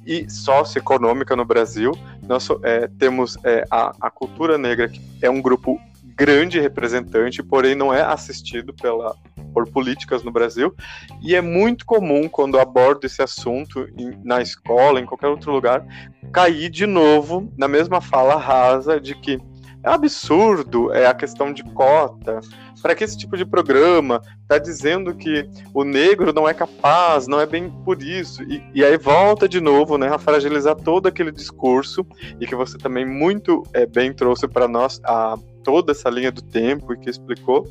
E 0.05 0.29
socioeconômica 0.29 1.35
no 1.35 1.45
Brasil. 1.45 1.91
Nós 2.21 2.47
é, 2.63 2.87
temos 2.99 3.37
é, 3.43 3.63
a, 3.71 3.93
a 3.99 4.11
cultura 4.11 4.57
negra, 4.57 4.87
que 4.87 5.01
é 5.21 5.29
um 5.29 5.41
grupo 5.41 5.79
grande 6.15 6.59
representante, 6.59 7.41
porém 7.41 7.75
não 7.75 7.93
é 7.93 8.01
assistido 8.01 8.73
pela, 8.73 9.15
por 9.53 9.69
políticas 9.69 10.23
no 10.23 10.31
Brasil. 10.31 10.73
E 11.21 11.35
é 11.35 11.41
muito 11.41 11.85
comum, 11.85 12.27
quando 12.27 12.59
abordo 12.59 13.05
esse 13.05 13.21
assunto 13.21 13.87
em, 13.97 14.19
na 14.23 14.41
escola, 14.41 14.99
em 14.99 15.05
qualquer 15.05 15.27
outro 15.27 15.51
lugar, 15.51 15.85
cair 16.31 16.69
de 16.69 16.85
novo 16.85 17.51
na 17.57 17.67
mesma 17.67 18.01
fala 18.01 18.35
rasa 18.35 18.99
de 18.99 19.15
que 19.15 19.39
é 19.83 19.89
absurdo 19.89 20.93
é 20.93 21.05
a 21.05 21.13
questão 21.13 21.51
de 21.51 21.61
cota. 21.61 22.39
Para 22.81 22.95
que 22.95 23.03
esse 23.03 23.17
tipo 23.17 23.35
de 23.35 23.45
programa 23.45 24.21
está 24.41 24.57
dizendo 24.57 25.13
que 25.13 25.49
o 25.73 25.83
negro 25.83 26.31
não 26.33 26.47
é 26.47 26.53
capaz, 26.53 27.27
não 27.27 27.39
é 27.39 27.45
bem 27.45 27.69
por 27.83 28.01
isso. 28.01 28.43
E, 28.43 28.63
e, 28.73 28.83
aí 28.83 28.97
volta 28.97 29.47
de 29.47 29.59
novo 29.59 29.97
né, 29.97 30.07
a 30.07 30.17
fragilizar 30.17 30.75
todo 30.75 31.07
aquele 31.07 31.31
discurso 31.31 32.05
e 32.39 32.47
que 32.47 32.55
você 32.55 32.77
também 32.77 33.05
muito 33.05 33.63
é, 33.73 33.85
bem 33.85 34.13
trouxe 34.13 34.47
para 34.47 34.67
nós 34.67 35.01
a 35.03 35.35
toda 35.63 35.91
essa 35.91 36.09
linha 36.09 36.31
do 36.31 36.41
tempo 36.41 36.93
e 36.93 36.97
que 36.97 37.09
explicou. 37.09 37.67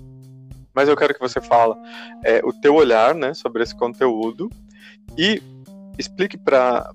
Mas 0.75 0.89
eu 0.89 0.97
quero 0.97 1.15
que 1.15 1.21
você 1.21 1.41
fala 1.41 1.77
é, 2.25 2.41
o 2.45 2.53
teu 2.53 2.75
olhar 2.75 3.15
né, 3.15 3.35
sobre 3.35 3.63
esse 3.63 3.75
conteúdo 3.75 4.51
e 5.17 5.43
explique 5.99 6.39
para 6.39 6.93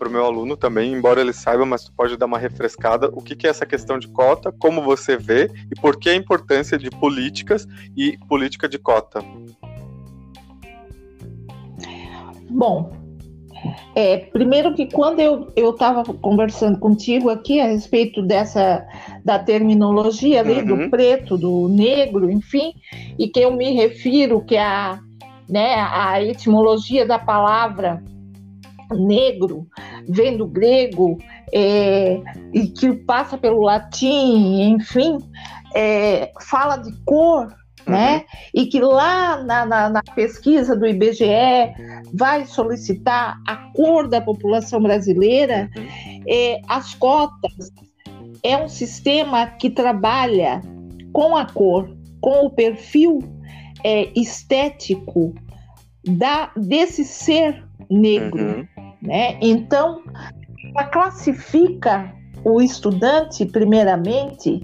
o 0.00 0.08
meu 0.08 0.24
aluno 0.24 0.56
também, 0.56 0.92
embora 0.92 1.20
ele 1.20 1.32
saiba, 1.32 1.66
mas 1.66 1.84
tu 1.84 1.92
pode 1.92 2.16
dar 2.16 2.26
uma 2.26 2.38
refrescada, 2.38 3.08
o 3.12 3.20
que, 3.20 3.36
que 3.36 3.46
é 3.46 3.50
essa 3.50 3.66
questão 3.66 3.98
de 3.98 4.08
cota, 4.08 4.50
como 4.52 4.82
você 4.82 5.16
vê 5.16 5.50
e 5.70 5.80
por 5.80 5.98
que 5.98 6.08
a 6.08 6.14
importância 6.14 6.78
de 6.78 6.90
políticas 6.90 7.66
e 7.96 8.16
política 8.28 8.68
de 8.68 8.78
cota. 8.78 9.22
Bom, 12.48 13.01
é, 13.94 14.18
primeiro 14.18 14.74
que 14.74 14.86
quando 14.86 15.20
eu 15.20 15.70
estava 15.70 16.04
conversando 16.04 16.78
contigo 16.78 17.30
aqui 17.30 17.60
a 17.60 17.66
respeito 17.66 18.22
dessa 18.22 18.86
da 19.24 19.38
terminologia 19.38 20.40
ali, 20.40 20.60
uhum. 20.60 20.84
do 20.84 20.90
preto, 20.90 21.38
do 21.38 21.68
negro, 21.68 22.30
enfim, 22.30 22.72
e 23.18 23.28
que 23.28 23.40
eu 23.40 23.54
me 23.56 23.72
refiro 23.72 24.40
que 24.44 24.56
a, 24.56 24.98
né, 25.48 25.74
a 25.74 26.20
etimologia 26.22 27.06
da 27.06 27.18
palavra 27.18 28.02
negro 28.90 29.66
vem 30.08 30.36
do 30.36 30.46
grego 30.46 31.18
é, 31.52 32.20
e 32.52 32.66
que 32.66 32.92
passa 32.92 33.38
pelo 33.38 33.62
latim, 33.62 34.72
enfim, 34.72 35.18
é, 35.74 36.32
fala 36.40 36.76
de 36.76 36.92
cor 37.04 37.48
né? 37.86 38.16
Uhum. 38.16 38.22
E 38.54 38.66
que 38.66 38.80
lá 38.80 39.42
na, 39.42 39.66
na, 39.66 39.88
na, 39.88 40.02
pesquisa 40.14 40.76
do 40.76 40.86
IBGE 40.86 41.74
vai 42.12 42.44
solicitar 42.46 43.38
a 43.46 43.56
cor 43.74 44.08
da 44.08 44.20
população 44.20 44.82
brasileira, 44.82 45.70
uhum. 45.76 46.62
as 46.68 46.94
cotas 46.94 47.70
é 48.42 48.56
um 48.56 48.68
sistema 48.68 49.46
que 49.46 49.70
trabalha 49.70 50.60
com 51.12 51.36
a 51.36 51.44
cor, 51.44 51.88
com 52.20 52.46
o 52.46 52.50
perfil 52.50 53.20
é, 53.84 54.08
estético 54.18 55.34
da, 56.04 56.50
desse 56.56 57.04
ser 57.04 57.64
negro, 57.90 58.44
uhum. 58.44 58.68
né? 59.00 59.38
Então, 59.40 60.02
ela 60.74 60.84
classifica 60.88 62.12
o 62.44 62.60
estudante, 62.60 63.46
primeiramente, 63.46 64.60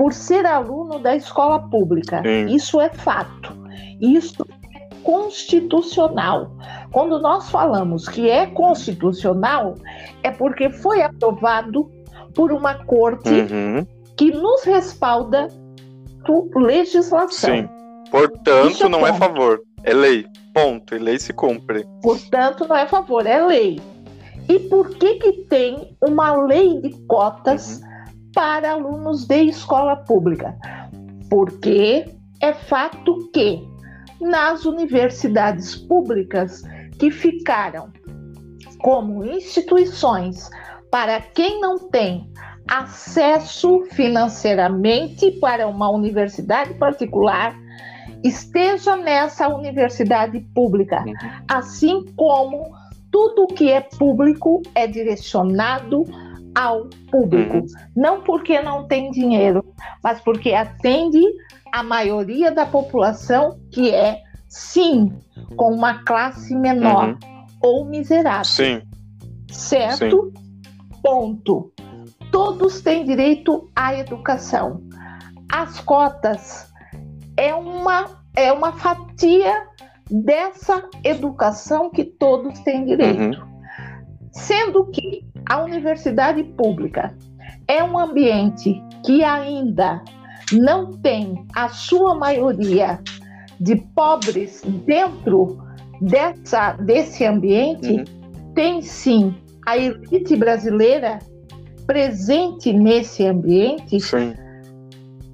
por 0.00 0.14
ser 0.14 0.46
aluno 0.46 0.98
da 0.98 1.14
escola 1.14 1.58
pública. 1.68 2.22
Sim. 2.22 2.46
Isso 2.46 2.80
é 2.80 2.88
fato. 2.88 3.54
Isso 4.00 4.46
é 4.74 4.88
constitucional. 5.02 6.50
Quando 6.90 7.18
nós 7.18 7.50
falamos 7.50 8.08
que 8.08 8.30
é 8.30 8.46
constitucional, 8.46 9.74
é 10.22 10.30
porque 10.30 10.70
foi 10.70 11.02
aprovado 11.02 11.90
por 12.34 12.50
uma 12.50 12.82
corte 12.86 13.28
uhum. 13.28 13.86
que 14.16 14.30
nos 14.30 14.64
respalda 14.64 15.48
legislação. 16.56 17.56
Sim. 17.56 17.68
Portanto, 18.10 18.86
é 18.86 18.88
não 18.88 19.06
é 19.06 19.12
ponto. 19.12 19.22
é 19.22 19.28
favor, 19.28 19.62
é 19.84 19.92
lei. 19.92 20.26
Ponto. 20.54 20.94
E 20.94 20.98
lei 20.98 21.18
se 21.18 21.34
cumpre. 21.34 21.86
Portanto, 22.02 22.66
não 22.66 22.76
é 22.76 22.86
favor, 22.86 23.26
é 23.26 23.44
lei. 23.44 23.78
E 24.48 24.60
por 24.60 24.96
que 24.96 25.16
que 25.16 25.32
tem 25.44 25.94
uma 26.00 26.32
lei 26.46 26.80
de 26.80 26.90
cotas 27.06 27.82
uhum. 27.82 27.89
Para 28.32 28.72
alunos 28.72 29.26
de 29.26 29.42
escola 29.44 29.96
pública? 29.96 30.56
Porque 31.28 32.04
é 32.40 32.52
fato 32.52 33.30
que 33.32 33.62
nas 34.20 34.64
universidades 34.64 35.76
públicas 35.76 36.62
que 36.98 37.10
ficaram 37.10 37.90
como 38.78 39.24
instituições 39.24 40.50
para 40.90 41.20
quem 41.20 41.60
não 41.60 41.78
tem 41.78 42.30
acesso 42.68 43.84
financeiramente 43.92 45.30
para 45.32 45.66
uma 45.66 45.90
universidade 45.90 46.74
particular, 46.74 47.54
esteja 48.22 48.96
nessa 48.96 49.48
universidade 49.48 50.40
pública, 50.54 51.02
uhum. 51.06 51.14
assim 51.48 52.04
como 52.16 52.70
tudo 53.10 53.46
que 53.48 53.70
é 53.70 53.80
público 53.80 54.62
é 54.74 54.86
direcionado 54.86 56.04
ao 56.60 56.90
público. 57.10 57.56
Uhum. 57.56 57.66
Não 57.96 58.20
porque 58.20 58.60
não 58.60 58.86
tem 58.86 59.10
dinheiro, 59.10 59.64
mas 60.04 60.20
porque 60.20 60.52
atende 60.52 61.22
a 61.72 61.82
maioria 61.82 62.52
da 62.52 62.66
população 62.66 63.58
que 63.72 63.90
é, 63.90 64.20
sim, 64.46 65.10
com 65.56 65.72
uma 65.72 66.04
classe 66.04 66.54
menor 66.54 67.08
uhum. 67.08 67.46
ou 67.62 67.84
miserável. 67.86 68.44
Sim. 68.44 68.82
Certo? 69.48 70.32
Sim. 70.36 71.00
Ponto. 71.02 71.72
Todos 72.30 72.82
têm 72.82 73.06
direito 73.06 73.70
à 73.74 73.94
educação. 73.94 74.82
As 75.50 75.80
cotas 75.80 76.70
é 77.38 77.54
uma, 77.54 78.04
é 78.36 78.52
uma 78.52 78.72
fatia 78.72 79.66
dessa 80.10 80.86
educação 81.02 81.88
que 81.88 82.04
todos 82.04 82.58
têm 82.60 82.84
direito. 82.84 83.40
Uhum. 83.40 83.49
Sendo 84.32 84.86
que 84.86 85.24
a 85.48 85.62
universidade 85.62 86.42
pública 86.44 87.14
é 87.66 87.82
um 87.82 87.98
ambiente 87.98 88.82
que 89.04 89.24
ainda 89.24 90.02
não 90.52 90.92
tem 90.92 91.46
a 91.54 91.68
sua 91.68 92.14
maioria 92.14 93.00
de 93.60 93.76
pobres 93.76 94.62
dentro 94.86 95.58
dessa, 96.00 96.72
desse 96.72 97.24
ambiente, 97.24 97.90
uhum. 97.90 98.04
tem 98.54 98.82
sim 98.82 99.34
a 99.66 99.76
elite 99.76 100.36
brasileira 100.36 101.18
presente 101.86 102.72
nesse 102.72 103.26
ambiente. 103.26 104.00
Sim. 104.00 104.34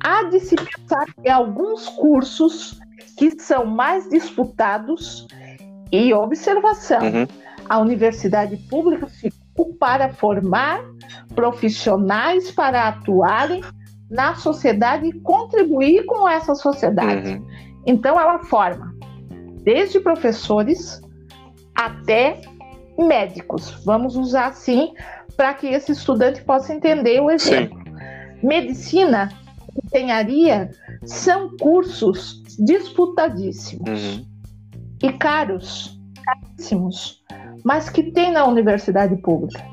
Há 0.03 0.25
de 0.25 0.41
se 0.41 0.57
pensar 0.57 1.05
que 1.23 1.29
alguns 1.29 1.89
cursos 1.89 2.79
que 3.17 3.31
são 3.41 3.65
mais 3.65 4.09
disputados 4.09 5.27
e 5.91 6.13
observação. 6.13 7.01
Uhum. 7.01 7.27
A 7.69 7.79
universidade 7.79 8.57
pública 8.69 9.07
ficou 9.07 9.75
para 9.75 10.13
formar 10.15 10.81
profissionais 11.35 12.51
para 12.51 12.89
atuarem 12.89 13.63
na 14.11 14.35
sociedade 14.35 15.07
e 15.07 15.21
contribuir 15.21 16.05
com 16.07 16.29
essa 16.29 16.55
sociedade. 16.55 17.35
Uhum. 17.35 17.47
Então, 17.87 18.19
ela 18.19 18.39
forma 18.45 18.95
desde 19.63 19.99
professores 19.99 21.01
até 21.75 22.41
médicos. 22.97 23.71
Vamos 23.85 24.17
usar 24.17 24.47
assim 24.47 24.95
para 25.37 25.53
que 25.55 25.67
esse 25.67 25.93
estudante 25.93 26.43
possa 26.43 26.73
entender 26.73 27.21
o 27.21 27.31
exemplo. 27.31 27.79
Sim. 27.85 28.47
Medicina, 28.47 29.29
engenharia 29.85 30.71
são 31.05 31.57
cursos 31.57 32.43
disputadíssimos 32.59 34.17
uhum. 34.17 34.27
e 35.03 35.13
caros, 35.13 35.96
caríssimos, 36.27 37.23
mas 37.65 37.89
que 37.89 38.11
tem 38.11 38.33
na 38.33 38.45
universidade 38.45 39.17
pública. 39.17 39.65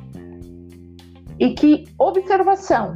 E 1.40 1.54
que, 1.56 1.86
observação, 1.98 2.96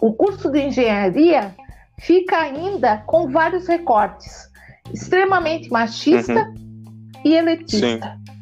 o 0.00 0.12
curso 0.12 0.50
de 0.50 0.60
engenharia 0.60 1.54
fica 1.98 2.38
ainda 2.38 2.98
com 2.98 3.28
vários 3.28 3.66
recortes, 3.66 4.48
extremamente 4.94 5.68
machista 5.70 6.32
uhum. 6.32 7.10
e 7.24 7.34
elitista 7.34 8.16
Sim. 8.16 8.34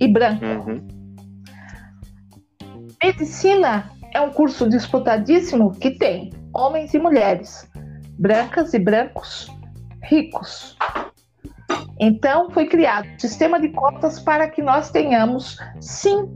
e 0.00 0.08
branco. 0.08 0.44
Uhum. 0.44 0.88
Medicina 3.02 3.90
é 4.12 4.20
um 4.20 4.30
curso 4.30 4.68
disputadíssimo 4.68 5.72
que 5.72 5.90
tem 5.92 6.32
homens 6.52 6.94
e 6.94 6.98
mulheres, 6.98 7.68
brancas 8.18 8.74
e 8.74 8.78
brancos, 8.78 9.48
ricos. 10.02 10.76
Então 12.00 12.50
foi 12.50 12.66
criado 12.66 13.06
um 13.06 13.18
sistema 13.18 13.60
de 13.60 13.68
cotas 13.70 14.20
para 14.20 14.48
que 14.48 14.62
nós 14.62 14.90
tenhamos, 14.90 15.58
sim, 15.80 16.28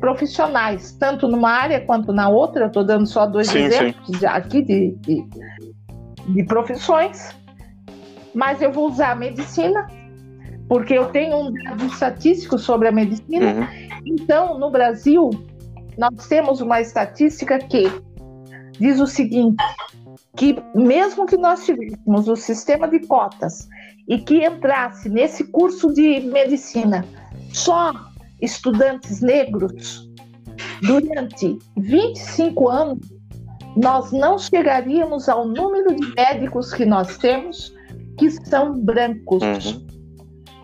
profissionais, 0.00 0.92
tanto 0.92 1.28
numa 1.28 1.50
área 1.50 1.80
quanto 1.80 2.12
na 2.12 2.28
outra. 2.28 2.66
Estou 2.66 2.84
dando 2.84 3.06
só 3.06 3.26
dois 3.26 3.48
sim, 3.48 3.58
exemplos 3.58 4.18
sim. 4.18 4.26
aqui 4.26 4.62
de, 4.62 4.96
de, 5.00 5.24
de, 6.28 6.44
profissões, 6.44 7.34
mas 8.34 8.60
eu 8.60 8.72
vou 8.72 8.88
usar 8.88 9.12
a 9.12 9.14
medicina, 9.14 9.86
porque 10.68 10.94
eu 10.94 11.06
tenho 11.06 11.36
um 11.36 11.52
dado 11.52 11.86
estatístico 11.86 12.58
sobre 12.58 12.88
a 12.88 12.92
medicina. 12.92 13.52
Uhum. 13.52 13.66
Então, 14.04 14.58
no 14.58 14.70
Brasil, 14.70 15.30
nós 15.96 16.26
temos 16.28 16.60
uma 16.60 16.80
estatística 16.80 17.58
que 17.58 17.84
diz 18.78 19.00
o 19.00 19.06
seguinte: 19.06 19.62
que 20.36 20.56
mesmo 20.74 21.26
que 21.26 21.36
nós 21.36 21.64
tivéssemos 21.64 22.28
o 22.28 22.36
sistema 22.36 22.88
de 22.88 23.06
cotas 23.06 23.68
e 24.08 24.18
que 24.18 24.44
entrasse 24.44 25.08
nesse 25.08 25.44
curso 25.44 25.92
de 25.92 26.20
medicina 26.20 27.04
só 27.52 27.92
estudantes 28.40 29.20
negros, 29.20 30.08
durante 30.82 31.58
25 31.76 32.68
anos, 32.68 32.98
nós 33.76 34.10
não 34.10 34.38
chegaríamos 34.38 35.28
ao 35.28 35.46
número 35.46 35.94
de 35.94 36.14
médicos 36.14 36.72
que 36.72 36.86
nós 36.86 37.18
temos 37.18 37.74
que 38.16 38.30
são 38.30 38.78
brancos. 38.80 39.42
Uhum. 39.42 39.86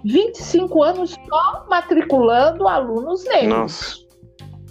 25 0.05 0.83
anos 0.83 1.17
só 1.29 1.67
matriculando 1.69 2.67
alunos 2.67 3.25
negros. 3.25 3.49
Nossa. 3.49 4.05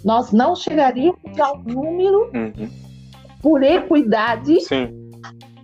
Nós 0.04 0.32
não 0.32 0.54
chegaríamos 0.54 1.40
ao 1.40 1.58
número 1.62 2.30
uhum. 2.34 2.70
por 3.42 3.62
equidade 3.62 4.60
Sim. 4.60 5.10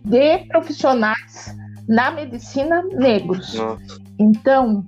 de 0.05 0.39
profissionais 0.49 1.60
na 1.91 2.13
medicina 2.13 2.85
negros. 2.85 3.53
Nossa. 3.55 3.99
Então, 4.17 4.87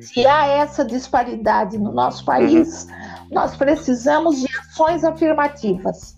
se 0.00 0.26
há 0.26 0.46
essa 0.46 0.82
disparidade 0.82 1.76
no 1.76 1.92
nosso 1.92 2.24
país, 2.24 2.84
uhum. 2.84 3.28
nós 3.32 3.54
precisamos 3.54 4.40
de 4.40 4.48
ações 4.60 5.04
afirmativas. 5.04 6.16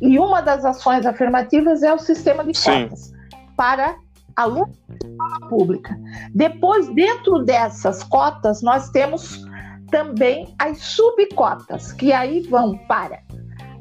E 0.00 0.18
uma 0.18 0.40
das 0.40 0.64
ações 0.64 1.04
afirmativas 1.04 1.82
é 1.82 1.92
o 1.92 1.98
sistema 1.98 2.42
de 2.42 2.58
cotas 2.58 3.12
para 3.54 3.96
alunos 4.34 4.78
de 4.88 5.10
escola 5.10 5.48
pública. 5.50 6.00
Depois, 6.34 6.88
dentro 6.94 7.44
dessas 7.44 8.02
cotas, 8.02 8.62
nós 8.62 8.88
temos 8.88 9.44
também 9.90 10.54
as 10.58 10.78
subcotas, 10.78 11.92
que 11.92 12.14
aí 12.14 12.40
vão 12.48 12.78
para 12.88 13.20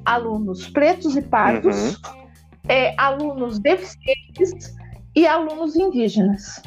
alunos 0.06 0.68
pretos 0.70 1.16
e 1.16 1.22
pardos, 1.22 1.96
uhum. 1.96 2.28
é, 2.68 2.94
alunos 2.98 3.60
deficientes 3.60 4.76
e 5.16 5.28
alunos 5.28 5.76
indígenas. 5.76 6.62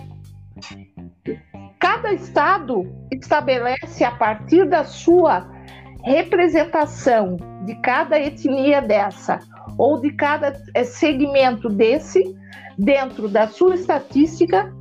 Cada 1.79 2.13
estado 2.13 2.85
estabelece 3.13 4.05
a 4.05 4.11
partir 4.13 4.69
da 4.69 4.85
sua 4.85 5.49
representação 6.03 7.37
de 7.65 7.75
cada 7.81 8.19
etnia 8.19 8.81
dessa 8.81 9.41
ou 9.77 10.01
de 10.01 10.13
cada 10.13 10.57
eh, 10.75 10.85
segmento 10.85 11.69
desse, 11.69 12.23
dentro 12.79 13.29
da 13.29 13.49
sua 13.49 13.75
estatística, 13.75 14.73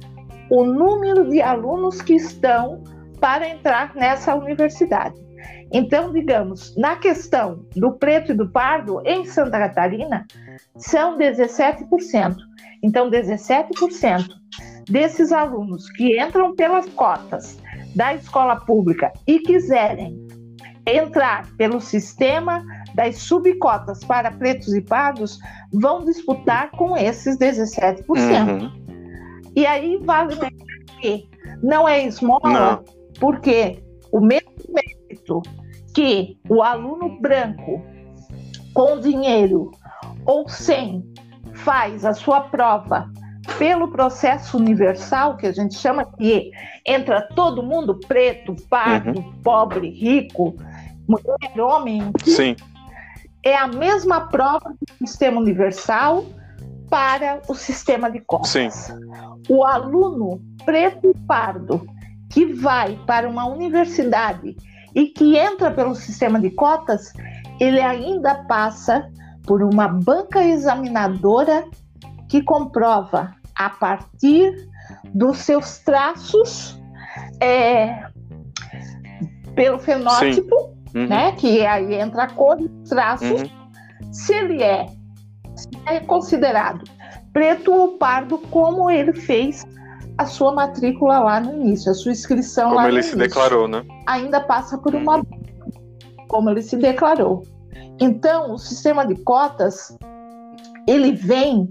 o 0.49 0.63
número 0.63 1.27
de 1.29 1.41
alunos 1.41 2.01
que 2.01 2.13
estão 2.13 2.83
para 3.19 3.47
entrar 3.47 3.95
nessa 3.95 4.35
universidade. 4.35 5.24
Então, 5.77 6.13
digamos, 6.13 6.73
na 6.77 6.95
questão 6.95 7.65
do 7.75 7.91
preto 7.91 8.31
e 8.31 8.33
do 8.33 8.47
pardo, 8.47 9.01
em 9.03 9.25
Santa 9.25 9.59
Catarina, 9.59 10.25
são 10.77 11.17
17%. 11.17 12.33
Então, 12.81 13.11
17% 13.11 14.25
desses 14.89 15.33
alunos 15.33 15.91
que 15.91 16.17
entram 16.17 16.55
pelas 16.55 16.87
cotas 16.91 17.59
da 17.93 18.13
escola 18.13 18.55
pública 18.55 19.11
e 19.27 19.39
quiserem 19.39 20.17
entrar 20.87 21.45
pelo 21.57 21.81
sistema 21.81 22.63
das 22.93 23.17
subcotas 23.17 24.01
para 24.05 24.31
pretos 24.31 24.73
e 24.73 24.79
pardos 24.79 25.37
vão 25.73 26.05
disputar 26.05 26.71
com 26.71 26.95
esses 26.95 27.37
17%. 27.37 28.07
Uhum. 28.07 28.71
E 29.53 29.65
aí 29.65 29.99
vale 30.01 30.37
que 31.01 31.27
não 31.61 31.85
é 31.85 32.05
esmola, 32.05 32.49
não. 32.49 32.83
porque 33.19 33.83
o 34.09 34.21
mesmo 34.21 34.53
mérito 34.69 35.41
que 35.95 36.37
o 36.49 36.61
aluno 36.61 37.17
branco 37.21 37.81
com 38.73 38.99
dinheiro 38.99 39.71
ou 40.25 40.47
100 40.47 41.03
faz 41.53 42.03
a 42.03 42.13
sua 42.13 42.41
prova 42.41 43.09
pelo 43.57 43.87
processo 43.87 44.57
universal, 44.57 45.37
que 45.37 45.47
a 45.47 45.53
gente 45.53 45.75
chama 45.75 46.03
que 46.03 46.51
entra 46.85 47.21
todo 47.33 47.63
mundo, 47.63 47.97
preto, 48.07 48.55
pardo, 48.69 49.19
uhum. 49.19 49.33
pobre, 49.41 49.89
rico, 49.89 50.57
mulher, 51.07 51.59
homem, 51.61 52.11
Sim. 52.25 52.57
é 53.41 53.55
a 53.55 53.67
mesma 53.67 54.27
prova 54.27 54.75
do 54.81 55.07
sistema 55.07 55.39
universal 55.39 56.25
para 56.89 57.41
o 57.47 57.55
sistema 57.55 58.11
de 58.11 58.19
cotas. 58.19 58.49
Sim. 58.49 58.69
O 59.47 59.63
aluno 59.63 60.41
preto 60.65 61.11
e 61.11 61.19
pardo 61.25 61.87
que 62.29 62.45
vai 62.45 62.99
para 63.05 63.29
uma 63.29 63.45
universidade 63.45 64.57
e 64.95 65.07
que 65.07 65.37
entra 65.37 65.69
pelo 65.69 65.93
sistema 65.93 66.39
de 66.39 66.49
cotas, 66.51 67.11
ele 67.59 67.81
ainda 67.81 68.33
passa 68.45 69.11
por 69.45 69.61
uma 69.61 69.87
banca 69.87 70.41
examinadora 70.41 71.65
que 72.29 72.41
comprova 72.41 73.35
a 73.53 73.69
partir 73.69 74.69
dos 75.13 75.37
seus 75.39 75.79
traços 75.79 76.79
é, 77.41 78.07
pelo 79.53 79.77
fenótipo, 79.79 80.55
uhum. 80.95 81.07
né? 81.07 81.33
Que 81.33 81.65
aí 81.65 81.95
entra 81.95 82.23
a 82.23 82.29
cor 82.29 82.59
e 82.59 82.69
traços. 82.87 83.43
Uhum. 83.43 84.13
Se 84.13 84.33
ele 84.33 84.63
é, 84.63 84.87
se 85.55 85.69
é 85.85 85.99
considerado 85.99 86.83
preto 87.33 87.73
ou 87.73 87.97
pardo, 87.97 88.37
como 88.37 88.89
ele 88.89 89.13
fez 89.13 89.65
a 90.17 90.25
sua 90.25 90.53
matrícula 90.53 91.19
lá 91.19 91.39
no 91.39 91.53
início, 91.53 91.91
a 91.91 91.95
sua 91.95 92.11
inscrição 92.11 92.69
como 92.69 92.75
lá 92.75 92.83
no 92.83 92.89
início. 92.89 93.11
Como 93.11 93.23
ele 93.23 93.27
se 93.27 93.33
declarou, 93.33 93.67
né? 93.67 93.85
Ainda 94.07 94.39
passa 94.41 94.77
por 94.77 94.95
uma 94.95 95.21
como 96.27 96.49
ele 96.49 96.61
se 96.61 96.77
declarou. 96.77 97.43
Então, 97.99 98.53
o 98.53 98.57
sistema 98.57 99.05
de 99.05 99.15
cotas 99.23 99.97
ele 100.87 101.11
vem 101.11 101.69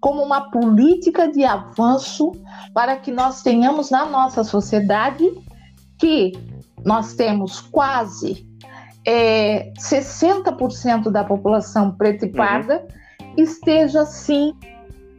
como 0.00 0.22
uma 0.22 0.50
política 0.50 1.30
de 1.30 1.44
avanço 1.44 2.32
para 2.72 2.96
que 2.96 3.10
nós 3.10 3.42
tenhamos 3.42 3.90
na 3.90 4.06
nossa 4.06 4.42
sociedade 4.42 5.30
que 5.98 6.32
nós 6.84 7.14
temos 7.14 7.60
quase 7.60 8.46
é, 9.06 9.72
60% 9.78 11.10
da 11.10 11.24
população 11.24 11.92
preta 11.92 12.24
e 12.24 12.28
uhum. 12.28 12.34
parda 12.34 12.86
uhum. 13.20 13.34
esteja 13.36 14.04
sim 14.06 14.54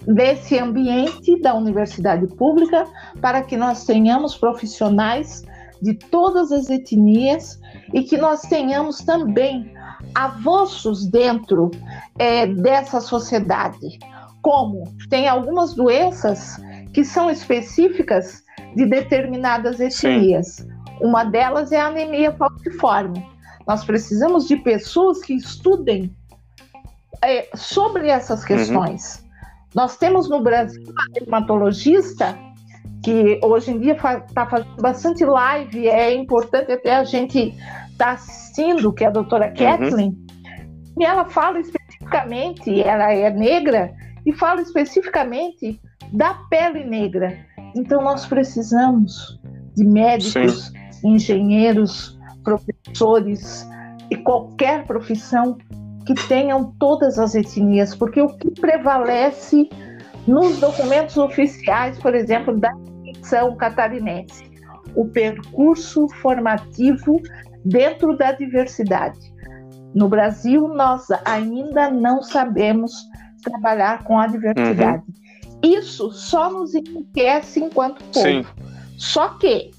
desse 0.06 0.58
ambiente 0.58 1.40
da 1.42 1.54
universidade 1.54 2.28
pública 2.36 2.88
para 3.22 3.42
que 3.42 3.56
nós 3.56 3.86
tenhamos 3.86 4.36
profissionais 4.36 5.44
de 5.82 5.94
todas 5.94 6.52
as 6.52 6.70
etnias 6.70 7.60
e 7.94 8.04
que 8.04 8.18
nós 8.18 8.42
tenhamos 8.42 9.00
também 9.00 9.74
avanços 10.16 11.06
dentro 11.06 11.72
é, 12.18 12.48
dessa 12.48 13.00
sociedade 13.00 14.00
como 14.42 14.84
tem 15.10 15.28
algumas 15.28 15.74
doenças 15.74 16.58
que 16.94 17.06
são 17.06 17.30
específicas 17.30 18.44
de 18.76 18.86
determinadas 18.86 19.80
etnias. 19.80 20.48
Sim. 20.48 20.70
Uma 21.00 21.24
delas 21.24 21.72
é 21.72 21.80
a 21.80 21.88
anemia 21.88 22.32
falciforme. 22.34 23.26
Nós 23.68 23.84
precisamos 23.84 24.48
de 24.48 24.58
pessoas 24.58 25.22
que 25.22 25.34
estudem 25.34 26.16
é, 27.24 27.50
sobre 27.56 28.08
essas 28.08 28.44
questões. 28.44 29.18
Uhum. 29.18 29.21
Nós 29.74 29.98
temos 29.98 30.30
no 30.30 30.42
Brasil 30.42 30.84
uma 30.84 31.06
dermatologista 31.14 32.38
que 33.04 33.40
hoje 33.44 33.72
em 33.72 33.80
dia 33.80 33.94
está 33.94 34.46
fazendo 34.46 34.76
bastante 34.82 35.26
live, 35.26 35.88
é 35.88 36.14
importante 36.14 36.72
até 36.72 36.96
a 36.96 37.04
gente 37.04 37.50
estar 37.92 37.98
tá 37.98 38.12
assistindo, 38.12 38.94
que 38.94 39.04
é 39.04 39.08
a 39.08 39.12
doutora 39.12 39.48
uhum. 39.48 39.56
Kathleen, 39.56 40.18
e 41.00 41.04
ela 41.04 41.26
fala 41.26 41.60
especificamente, 41.60 42.82
ela 42.82 43.12
é 43.12 43.30
negra, 43.32 43.92
e 44.26 44.32
fala 44.34 44.62
especificamente 44.62 45.80
da 46.14 46.34
pele 46.50 46.84
negra. 46.84 47.38
Então 47.76 48.04
nós 48.04 48.26
precisamos 48.26 49.40
de 49.76 49.84
médicos, 49.84 50.72
Sim. 50.92 51.14
engenheiros, 51.16 52.20
professores 52.44 53.68
e 54.10 54.18
qualquer 54.18 54.86
profissão 54.86 55.58
que 56.06 56.14
tenham 56.28 56.74
todas 56.80 57.20
as 57.20 57.36
etnias, 57.36 57.96
porque 57.96 58.22
o 58.22 58.28
que 58.28 58.50
prevalece 58.60 59.70
nos 60.28 60.60
documentos 60.60 61.18
oficiais, 61.18 61.98
por 62.00 62.16
exemplo, 62.16 62.60
da 62.60 62.72
instituição 63.04 63.56
catarinense, 63.56 64.50
o 64.96 65.06
percurso 65.06 66.08
formativo 66.22 67.22
dentro 67.64 68.18
da 68.18 68.32
diversidade. 68.32 69.20
No 69.94 70.08
Brasil, 70.08 70.68
nós 70.68 71.08
ainda 71.26 71.90
não 71.90 72.22
sabemos 72.22 72.94
trabalhar 73.44 74.04
com 74.04 74.18
a 74.20 74.28
diversidade. 74.28 75.04
Uhum. 75.08 75.80
Isso 75.80 76.12
só 76.12 76.52
nos 76.52 76.74
enriquece 76.74 77.60
enquanto 77.60 78.04
povo. 78.06 78.26
Sim. 78.26 78.46
Só 78.98 79.30
que 79.30 79.72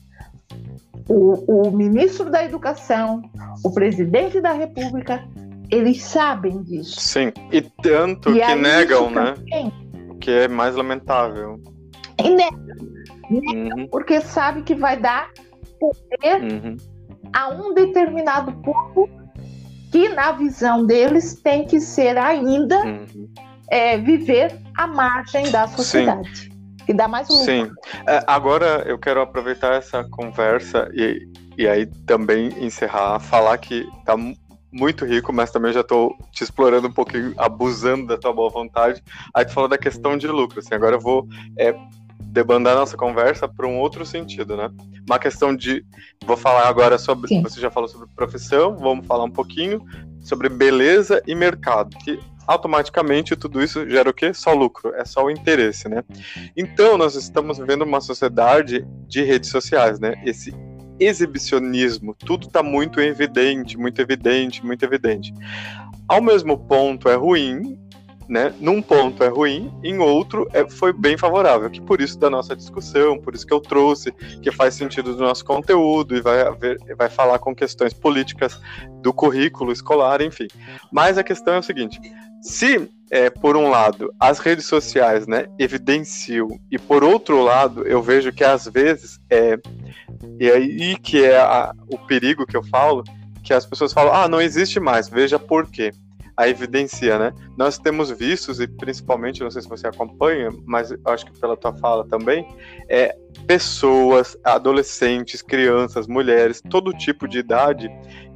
o, 1.09 1.69
o 1.69 1.71
ministro 1.71 2.31
da 2.31 2.45
Educação, 2.45 3.23
o 3.65 3.73
presidente 3.73 4.41
da 4.41 4.53
República, 4.53 5.25
eles 5.73 6.03
sabem 6.03 6.63
disso. 6.63 7.01
Sim, 7.01 7.33
e 7.51 7.61
tanto 7.61 8.31
e 8.31 8.41
que 8.41 8.55
negam, 8.55 9.11
né? 9.11 9.35
O 10.09 10.17
que 10.17 10.31
é 10.31 10.47
mais 10.47 10.77
lamentável. 10.77 11.61
E 12.23 12.31
negam. 12.31 12.77
negam 13.31 13.79
uhum. 13.79 13.89
Porque 13.89 14.21
sabe 14.21 14.63
que 14.63 14.75
vai 14.75 14.97
dar 14.97 15.31
poder 15.81 16.43
uhum. 16.43 16.77
a 17.33 17.49
um 17.49 17.75
determinado 17.75 18.53
povo 18.63 19.09
que, 19.91 20.09
na 20.11 20.33
visão 20.33 20.87
deles, 20.87 21.41
tem 21.43 21.67
que 21.67 21.81
ser 21.81 22.17
ainda 22.17 22.79
uhum 22.85 23.29
é, 23.73 23.97
viver 23.97 24.55
à 24.77 24.87
margem 24.87 25.51
da 25.51 25.67
sociedade. 25.67 26.43
Sim. 26.43 26.53
Que 26.85 26.93
dá 26.93 27.09
mais 27.09 27.27
lucro. 27.29 27.45
Sim. 27.45 27.71
É, 28.07 28.23
agora 28.27 28.85
eu 28.87 28.99
quero 28.99 29.23
aproveitar 29.23 29.75
essa 29.75 30.05
conversa 30.05 30.91
e, 30.93 31.27
e 31.57 31.67
aí 31.67 31.87
também 32.07 32.49
encerrar, 32.63 33.19
falar 33.19 33.57
que 33.57 33.87
tá 34.05 34.15
muito 34.73 35.05
rico, 35.05 35.33
mas 35.33 35.51
também 35.51 35.73
já 35.73 35.81
estou 35.81 36.17
te 36.33 36.43
explorando 36.43 36.89
um 36.89 36.93
pouquinho, 36.93 37.35
abusando 37.37 38.07
da 38.07 38.17
tua 38.17 38.33
boa 38.33 38.49
vontade. 38.49 39.03
Aí 39.35 39.45
tu 39.45 39.53
falou 39.53 39.69
da 39.69 39.79
questão 39.79 40.17
de 40.17 40.27
lucro, 40.27 40.61
assim, 40.61 40.75
agora 40.75 40.97
eu 40.97 41.01
vou 41.01 41.29
é, 41.59 41.75
debandar 42.19 42.75
nossa 42.75 42.97
conversa 42.97 43.47
para 43.47 43.67
um 43.67 43.79
outro 43.79 44.07
sentido, 44.07 44.57
né? 44.57 44.71
Uma 45.07 45.19
questão 45.19 45.55
de, 45.55 45.85
vou 46.25 46.37
falar 46.37 46.67
agora 46.67 46.97
sobre, 46.97 47.29
Sim. 47.29 47.43
você 47.43 47.61
já 47.61 47.71
falou 47.71 47.89
sobre 47.89 48.09
profissão, 48.17 48.77
vamos 48.77 49.07
falar 49.07 49.25
um 49.25 49.31
pouquinho 49.31 49.85
sobre 50.21 50.49
beleza 50.49 51.23
e 51.27 51.35
mercado, 51.35 51.97
que 51.99 52.19
automaticamente 52.47 53.37
tudo 53.37 53.63
isso 53.63 53.89
gera 53.89 54.09
o 54.09 54.15
quê? 54.15 54.33
Só 54.33 54.53
lucro, 54.53 54.95
é 54.95 55.05
só 55.05 55.25
o 55.25 55.31
interesse, 55.31 55.89
né? 55.89 56.03
Então, 56.57 56.97
nós 56.97 57.15
estamos 57.15 57.59
vivendo 57.59 57.83
uma 57.83 58.01
sociedade 58.01 58.87
de 59.07 59.23
redes 59.23 59.51
sociais, 59.51 60.01
né? 60.01 60.21
Esse 60.25 60.53
exibicionismo, 61.07 62.15
tudo 62.15 62.47
está 62.47 62.63
muito 62.63 63.01
evidente, 63.01 63.77
muito 63.77 64.01
evidente, 64.01 64.65
muito 64.65 64.85
evidente. 64.85 65.33
Ao 66.09 66.21
mesmo 66.21 66.59
ponto 66.59 67.09
é 67.09 67.15
ruim, 67.15 67.79
né? 68.33 68.55
Num 68.59 68.81
ponto 68.81 69.23
é 69.23 69.29
ruim, 69.29 69.71
em 69.85 69.99
outro 69.99 70.49
é, 70.55 70.67
foi 70.67 70.91
bem 70.91 71.19
favorável, 71.19 71.69
que 71.69 71.83
por 71.83 72.01
isso 72.01 72.19
da 72.19 72.31
nossa 72.31 72.57
discussão, 72.57 73.19
por 73.19 73.35
isso 73.35 73.47
que 73.47 73.53
eu 73.53 73.61
trouxe, 73.61 74.11
que 74.41 74.51
faz 74.51 74.73
sentido 74.73 75.15
do 75.15 75.23
nosso 75.23 75.45
conteúdo 75.45 76.17
e 76.17 76.23
vai, 76.23 76.41
haver, 76.41 76.79
vai 76.97 77.11
falar 77.11 77.39
com 77.39 77.55
questões 77.55 77.93
políticas 77.93 78.59
do 79.03 79.13
currículo 79.13 79.71
escolar, 79.71 80.23
enfim. 80.23 80.49
Mas 80.91 81.19
a 81.19 81.23
questão 81.23 81.53
é 81.53 81.59
o 81.59 81.63
seguinte: 81.63 82.01
se, 82.41 82.89
é, 83.11 83.29
por 83.29 83.55
um 83.55 83.69
lado, 83.69 84.11
as 84.19 84.39
redes 84.39 84.65
sociais 84.65 85.27
né, 85.27 85.45
evidenciam, 85.59 86.59
e 86.71 86.79
por 86.79 87.05
outro 87.05 87.43
lado, 87.43 87.87
eu 87.87 88.03
vejo 88.03 88.33
que 88.33 88.43
às 88.43 88.65
vezes, 88.65 89.21
é, 89.29 89.59
e 90.41 90.51
aí 90.51 90.97
que 90.97 91.23
é 91.23 91.37
a, 91.37 91.75
o 91.91 91.99
perigo 91.99 92.47
que 92.47 92.57
eu 92.57 92.63
falo, 92.63 93.05
que 93.45 93.53
as 93.53 93.67
pessoas 93.67 93.93
falam, 93.93 94.15
ah, 94.15 94.27
não 94.27 94.41
existe 94.41 94.81
mais, 94.81 95.07
veja 95.07 95.39
por 95.39 95.71
quê. 95.71 95.93
A 96.43 96.49
evidencia, 96.49 97.21
né? 97.21 97.33
Nós 97.57 97.79
temos 97.79 98.11
vistos, 98.11 98.59
e 98.59 98.67
principalmente, 98.67 99.43
não 99.43 99.51
sei 99.51 99.63
se 99.63 99.69
você 99.69 99.87
acompanha, 99.87 100.49
mas 100.65 100.93
acho 101.07 101.27
que 101.27 101.39
pela 101.39 101.57
tua 101.57 101.73
fala 101.77 102.05
também, 102.09 102.45
é, 102.89 103.17
pessoas, 103.47 104.37
adolescentes, 104.43 105.41
crianças, 105.41 106.09
mulheres, 106.09 106.61
todo 106.69 106.93
tipo 106.93 107.29
de 107.29 107.39
idade 107.39 107.89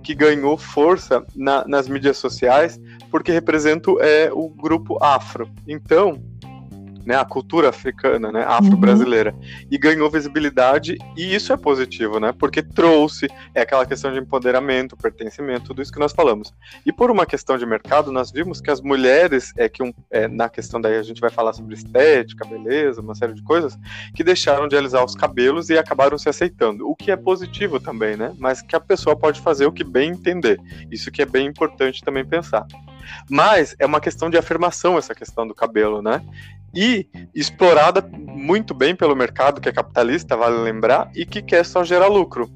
que 0.05 0.15
ganhou 0.15 0.57
força 0.57 1.27
na, 1.35 1.67
nas 1.67 1.89
mídias 1.89 2.17
sociais 2.17 2.81
porque 3.11 3.33
represento 3.33 4.01
é, 4.01 4.31
o 4.33 4.49
grupo 4.49 5.03
afro. 5.03 5.51
Então, 5.67 6.23
né, 7.07 7.17
a 7.17 7.25
cultura 7.25 7.69
africana, 7.69 8.33
né, 8.33 8.45
afro-brasileira, 8.47 9.33
uhum. 9.33 9.69
e 9.71 9.79
ganhou 9.79 10.11
visibilidade, 10.11 10.99
e 11.17 11.35
isso 11.35 11.53
é 11.53 11.57
positivo, 11.57 12.19
né, 12.19 12.33
porque 12.37 12.63
trouxe 12.63 13.29
é 13.55 13.63
aquela 13.63 13.87
questão 13.87 14.13
de 14.13 14.19
empoderamento, 14.19 14.97
pertencimento, 14.97 15.67
tudo 15.67 15.81
isso 15.81 15.93
que 15.93 16.01
nós 16.01 16.13
falamos. 16.13 16.53
E 16.85 16.93
por 16.93 17.11
uma 17.11 17.25
questão 17.25 17.57
de 17.57 17.65
mercado, 17.65 18.11
nós 18.11 18.33
vimos 18.33 18.61
que 18.61 18.71
as 18.71 18.81
mulheres, 18.81 19.53
é 19.57 19.69
que 19.69 19.83
um, 19.83 19.93
é, 20.11 20.27
na 20.27 20.49
questão 20.49 20.81
daí 20.81 20.97
a 20.97 21.03
gente 21.03 21.21
vai 21.21 21.31
falar 21.31 21.53
sobre 21.53 21.75
estética, 21.75 22.45
beleza, 22.45 23.01
uma 23.01 23.15
série 23.15 23.35
de 23.35 23.43
coisas, 23.43 23.79
que 24.15 24.25
deixaram 24.25 24.67
de 24.67 24.77
alisar 24.77 25.05
os 25.05 25.15
cabelos 25.15 25.71
e 25.71 25.79
acabaram 25.79 26.19
se 26.19 26.29
aceitando, 26.29 26.89
o 26.89 26.97
que 26.97 27.13
é 27.13 27.17
positivo 27.17 27.79
também, 27.79 28.17
né, 28.17 28.35
mas 28.39 28.61
que 28.61 28.75
a 28.75 28.81
pessoa 28.81 29.15
pode 29.15 29.41
fazer 29.41 29.67
o 29.67 29.73
que 29.73 29.85
bem 29.85 30.11
entender. 30.11 30.61
Isso 30.91 31.11
que 31.13 31.23
é 31.23 31.27
bem 31.27 31.47
importante 31.47 32.03
também 32.03 32.25
pensar. 32.25 32.67
Mas 33.31 33.75
é 33.79 33.87
uma 33.87 34.01
questão 34.01 34.29
de 34.29 34.37
afirmação 34.37 34.99
essa 34.99 35.15
questão 35.15 35.47
do 35.47 35.55
cabelo, 35.55 36.03
né? 36.03 36.23
E 36.77 37.09
explorada 37.35 38.03
muito 38.03 38.75
bem 38.75 38.95
pelo 38.95 39.17
mercado 39.17 39.61
que 39.61 39.69
é 39.69 39.73
capitalista, 39.73 40.37
vale 40.37 40.59
lembrar, 40.59 41.11
e 41.15 41.25
que 41.25 41.41
quer 41.41 41.65
só 41.65 41.83
gerar 41.83 42.09
lucro. 42.09 42.51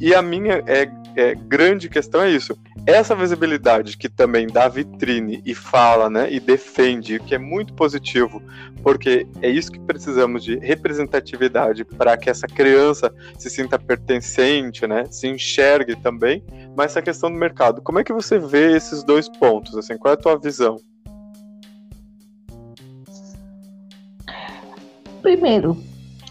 E 0.00 0.14
a 0.14 0.22
minha 0.22 0.62
é, 0.66 0.90
é, 1.14 1.34
grande 1.34 1.88
questão 1.88 2.22
é 2.22 2.30
isso. 2.30 2.58
Essa 2.86 3.14
visibilidade 3.14 3.98
que 3.98 4.08
também 4.08 4.46
dá 4.46 4.66
vitrine 4.68 5.42
e 5.44 5.54
fala, 5.54 6.08
né, 6.08 6.32
e 6.32 6.40
defende, 6.40 7.18
que 7.20 7.34
é 7.34 7.38
muito 7.38 7.74
positivo, 7.74 8.42
porque 8.82 9.26
é 9.42 9.50
isso 9.50 9.70
que 9.70 9.80
precisamos 9.80 10.42
de 10.42 10.56
representatividade 10.56 11.84
para 11.84 12.16
que 12.16 12.30
essa 12.30 12.46
criança 12.46 13.12
se 13.36 13.50
sinta 13.50 13.78
pertencente, 13.78 14.86
né, 14.86 15.04
se 15.10 15.28
enxergue 15.28 15.94
também. 15.96 16.42
Mas 16.74 16.92
essa 16.92 17.02
questão 17.02 17.30
do 17.30 17.36
mercado, 17.36 17.82
como 17.82 17.98
é 17.98 18.04
que 18.04 18.12
você 18.12 18.38
vê 18.38 18.74
esses 18.74 19.04
dois 19.04 19.28
pontos? 19.28 19.76
Assim, 19.76 19.98
qual 19.98 20.12
é 20.12 20.14
a 20.14 20.20
tua 20.20 20.38
visão? 20.38 20.78
Primeiro, 25.22 25.76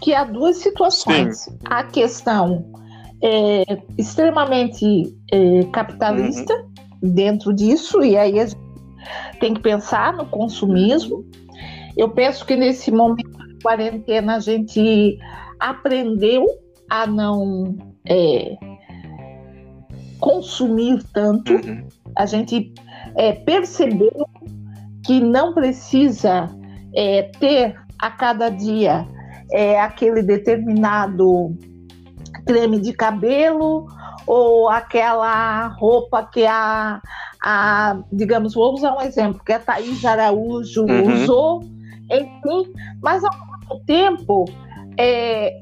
que 0.00 0.14
há 0.14 0.24
duas 0.24 0.58
situações. 0.58 1.38
Sim. 1.38 1.58
A 1.64 1.84
questão 1.84 2.64
é, 3.22 3.64
extremamente 3.96 5.14
é, 5.32 5.64
capitalista 5.72 6.54
uhum. 6.54 7.14
dentro 7.14 7.52
disso, 7.52 8.02
e 8.02 8.16
aí 8.16 8.38
a 8.38 8.46
gente 8.46 8.60
tem 9.40 9.54
que 9.54 9.60
pensar 9.60 10.12
no 10.12 10.26
consumismo. 10.26 11.24
Eu 11.96 12.10
penso 12.10 12.44
que 12.46 12.56
nesse 12.56 12.90
momento 12.90 13.38
de 13.48 13.58
quarentena 13.62 14.36
a 14.36 14.40
gente 14.40 15.18
aprendeu 15.58 16.46
a 16.88 17.06
não 17.06 17.76
é, 18.06 18.56
consumir 20.20 21.02
tanto, 21.12 21.52
uhum. 21.52 21.86
a 22.16 22.26
gente 22.26 22.72
é, 23.16 23.32
percebeu 23.32 24.26
que 25.04 25.20
não 25.20 25.54
precisa 25.54 26.48
é, 26.94 27.22
ter 27.40 27.74
a 28.00 28.10
cada 28.10 28.48
dia 28.48 29.06
é 29.50 29.80
aquele 29.80 30.22
determinado 30.22 31.56
creme 32.46 32.80
de 32.80 32.92
cabelo 32.92 33.86
ou 34.26 34.68
aquela 34.68 35.68
roupa 35.68 36.22
que 36.24 36.46
a, 36.46 37.00
a 37.42 37.98
digamos, 38.12 38.54
vou 38.54 38.74
usar 38.74 38.94
um 38.94 39.00
exemplo, 39.00 39.42
que 39.44 39.52
a 39.52 39.58
Thaís 39.58 40.04
Araújo 40.04 40.84
uhum. 40.84 41.14
usou, 41.14 41.60
enfim, 42.10 42.72
mas 43.02 43.22
ao 43.24 43.30
mesmo 43.32 43.84
tempo 43.86 44.44
é, 44.98 45.58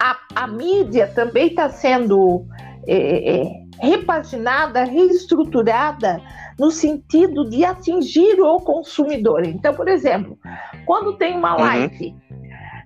a, 0.00 0.16
a 0.34 0.46
mídia 0.46 1.08
também 1.08 1.48
está 1.48 1.68
sendo 1.70 2.46
é, 2.86 3.40
é, 3.40 3.62
repaginada, 3.80 4.84
reestruturada 4.84 6.20
no 6.62 6.70
sentido 6.70 7.50
de 7.50 7.64
atingir 7.64 8.40
o 8.40 8.60
consumidor. 8.60 9.44
Então, 9.44 9.74
por 9.74 9.88
exemplo, 9.88 10.38
quando 10.86 11.14
tem 11.14 11.36
uma 11.36 11.56
uhum. 11.56 11.60
live 11.60 12.14
uhum. 12.30 12.36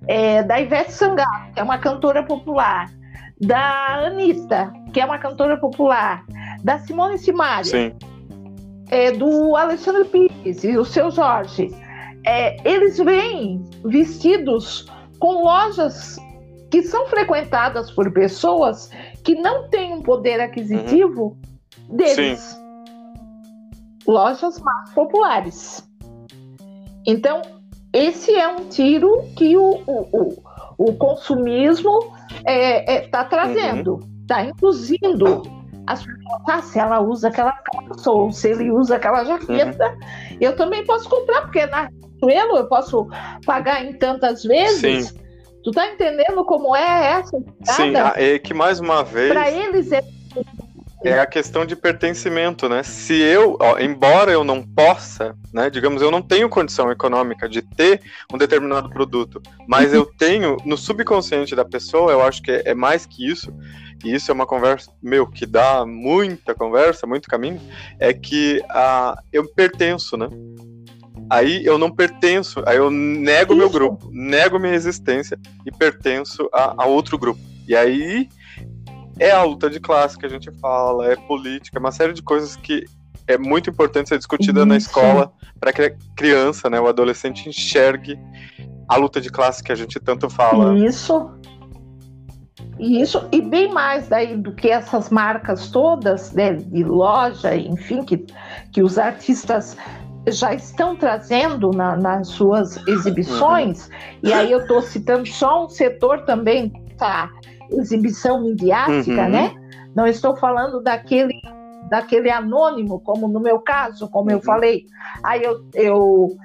é, 0.09 0.43
da 0.43 0.59
Ivete 0.59 0.93
Sangalo, 0.93 1.53
que 1.53 1.61
é 1.61 1.63
uma 1.63 1.77
cantora 1.77 2.23
popular, 2.23 2.91
da 3.39 4.07
Anitta, 4.07 4.73
que 4.95 4.99
é 4.99 5.05
uma 5.05 5.19
cantora 5.19 5.59
popular, 5.59 6.25
da 6.65 6.79
Simone 6.79 7.19
Simaria, 7.19 7.95
é, 8.89 9.13
do 9.13 9.55
Alexandre 9.55 10.07
Pires 10.07 10.65
e 10.65 10.79
o 10.79 10.85
seu 10.85 11.11
Jorge, 11.11 11.69
é, 12.25 12.57
eles 12.67 12.97
vêm 12.97 13.63
vestidos 13.85 14.91
com 15.19 15.45
lojas 15.45 16.17
que 16.71 16.83
são 16.83 17.07
frequentadas 17.09 17.91
por 17.91 18.11
pessoas 18.11 18.91
que 19.23 19.35
não 19.35 19.69
têm 19.69 19.93
um 19.93 20.01
poder 20.01 20.41
aquisitivo 20.41 21.37
uhum. 21.91 21.97
deles. 21.99 22.41
Sim. 22.41 22.66
Lojas 24.07 24.61
mais 24.61 24.91
populares. 24.91 25.87
Então, 27.07 27.43
esse 27.93 28.35
é 28.35 28.49
um 28.49 28.69
tiro 28.69 29.23
que 29.37 29.57
o, 29.57 29.83
o, 29.87 30.09
o, 30.13 30.43
o 30.79 30.93
consumismo 30.95 31.99
está 32.37 32.51
é, 32.51 32.97
é, 32.97 33.09
tá 33.09 33.25
trazendo, 33.25 34.01
está 34.23 34.43
uhum. 34.43 34.51
induzindo 34.51 35.43
as 35.87 36.05
pessoas, 36.05 36.43
ah, 36.49 36.63
se 36.63 36.79
ela 36.79 37.01
usa 37.01 37.29
aquela 37.29 37.53
calça 37.53 38.11
ou 38.11 38.33
se 38.33 38.51
ele 38.51 38.71
usa 38.71 38.97
aquela 38.97 39.25
jaqueta, 39.25 39.89
uhum. 39.89 40.37
eu 40.41 40.57
também 40.57 40.85
posso 40.85 41.09
comprar, 41.09 41.43
porque 41.43 41.65
na 41.67 41.89
Riachuelo 42.23 42.57
eu 42.59 42.69
posso 42.69 43.09
pagar 43.45 43.85
em 43.85 43.93
tantas 43.93 44.43
vezes. 44.43 45.09
Sim. 45.09 45.21
Tu 45.63 45.71
tá 45.73 45.89
entendendo 45.89 46.45
como 46.45 46.77
é 46.77 47.19
essa? 47.19 47.39
Sim, 47.65 47.93
é 48.15 48.39
que 48.39 48.55
mais 48.55 48.79
uma 48.79 49.03
vez. 49.03 49.33
Para 49.33 49.51
eles 49.51 49.91
é 49.91 50.01
é 51.05 51.19
a 51.19 51.27
questão 51.27 51.67
de 51.67 51.77
pertencimento, 51.77 52.69
né? 52.69 52.83
Se 52.83 53.15
eu, 53.15 53.57
ó, 53.61 53.79
embora 53.79 54.33
eu 54.33 54.43
não 54.43 54.63
possa, 54.63 55.37
né, 55.53 55.69
digamos, 55.69 56.01
eu 56.01 56.11
não 56.11 56.23
tenho 56.23 56.49
condição 56.49 56.91
econômica 56.91 57.49
de 57.49 57.63
ter 57.63 58.01
um 58.33 58.39
determinado 58.39 58.89
produto, 58.89 59.41
mas 59.69 59.93
eu 59.93 60.07
tenho 60.19 60.57
no 60.65 60.77
subconsciente 60.77 61.55
da 61.55 61.65
pessoa, 61.65 62.13
eu 62.13 62.23
acho 62.23 62.43
que 62.43 62.51
é, 62.51 62.63
é 62.67 62.75
mais 62.75 63.05
que 63.05 63.29
isso, 63.29 63.53
e 64.05 64.15
isso 64.15 64.31
é 64.31 64.35
uma 64.35 64.47
conversa, 64.47 64.91
meu, 65.03 65.27
que 65.27 65.47
dá 65.47 65.85
muita 65.85 66.55
conversa, 66.55 67.07
muito 67.07 67.29
caminho, 67.29 67.61
é 67.99 68.13
que 68.13 68.63
a, 68.71 69.19
eu 69.33 69.47
pertenço, 69.53 70.17
né? 70.17 70.29
Aí 71.29 71.65
eu 71.65 71.77
não 71.77 71.91
pertenço, 71.91 72.63
aí 72.67 72.77
eu 72.77 72.91
nego 72.91 73.55
meu 73.55 73.69
grupo, 73.69 74.09
nego 74.13 74.59
minha 74.59 74.75
existência 74.75 75.39
e 75.65 75.73
pertenço 75.73 76.49
a, 76.53 76.85
a 76.85 76.87
outro 76.87 77.19
grupo. 77.19 77.41
E 77.67 77.75
aí 77.75 78.29
é 79.19 79.31
a 79.31 79.43
luta 79.43 79.71
de 79.71 79.81
classe 79.81 80.19
que 80.19 80.27
a 80.27 80.29
gente 80.29 80.51
fala, 80.61 81.07
é 81.11 81.17
política, 81.17 81.79
uma 81.79 81.93
série 81.93 82.13
de 82.13 82.23
coisas 82.23 82.57
que 82.57 82.85
é 83.27 83.37
muito 83.37 83.71
importante 83.71 84.09
ser 84.09 84.19
discutida 84.19 84.61
Isso. 84.61 84.69
na 84.69 84.77
escola 84.77 85.33
para 85.59 85.73
que 85.73 85.83
a 85.83 85.91
criança, 86.17 86.71
né, 86.71 86.81
o 86.81 86.87
adolescente 86.87 87.49
enxergue 87.49 88.19
a 88.89 88.97
luta 88.97 89.21
de 89.21 89.31
classe 89.31 89.63
que 89.63 89.73
a 89.73 89.75
gente 89.75 89.99
tanto 89.99 90.31
fala. 90.31 90.79
Isso. 90.79 91.31
Isso, 92.79 93.27
e 93.33 93.41
bem 93.41 93.73
mais 93.73 94.07
daí 94.07 94.37
do 94.37 94.53
que 94.53 94.69
essas 94.69 95.09
marcas 95.09 95.71
todas, 95.71 96.33
né, 96.33 96.53
de 96.53 96.85
loja, 96.85 97.57
enfim, 97.57 98.05
que, 98.05 98.27
que 98.71 98.83
os 98.83 98.99
artistas 98.99 99.77
já 100.29 100.53
estão 100.53 100.95
trazendo 100.95 101.71
na, 101.71 101.97
nas 101.97 102.29
suas 102.29 102.77
exibições, 102.87 103.87
uhum. 103.87 103.95
e 104.25 104.33
aí 104.33 104.53
eu 104.53 104.61
estou 104.61 104.83
citando 104.83 105.27
só 105.27 105.65
um 105.65 105.69
setor 105.71 106.27
também, 106.27 106.71
tá? 106.99 107.31
Exibição 107.71 108.43
midiática, 108.43 109.23
uhum. 109.23 109.31
né? 109.31 109.55
Não 109.95 110.07
estou 110.07 110.37
falando 110.37 110.83
daquele 110.83 111.41
daquele 111.89 112.31
anônimo, 112.31 113.01
como 113.01 113.29
no 113.29 113.41
meu 113.41 113.61
caso, 113.61 114.09
como 114.09 114.31
eu 114.31 114.39
uhum. 114.39 114.43
falei. 114.43 114.87
Aí 115.23 115.43
eu, 115.43 115.65
eu 115.75 116.37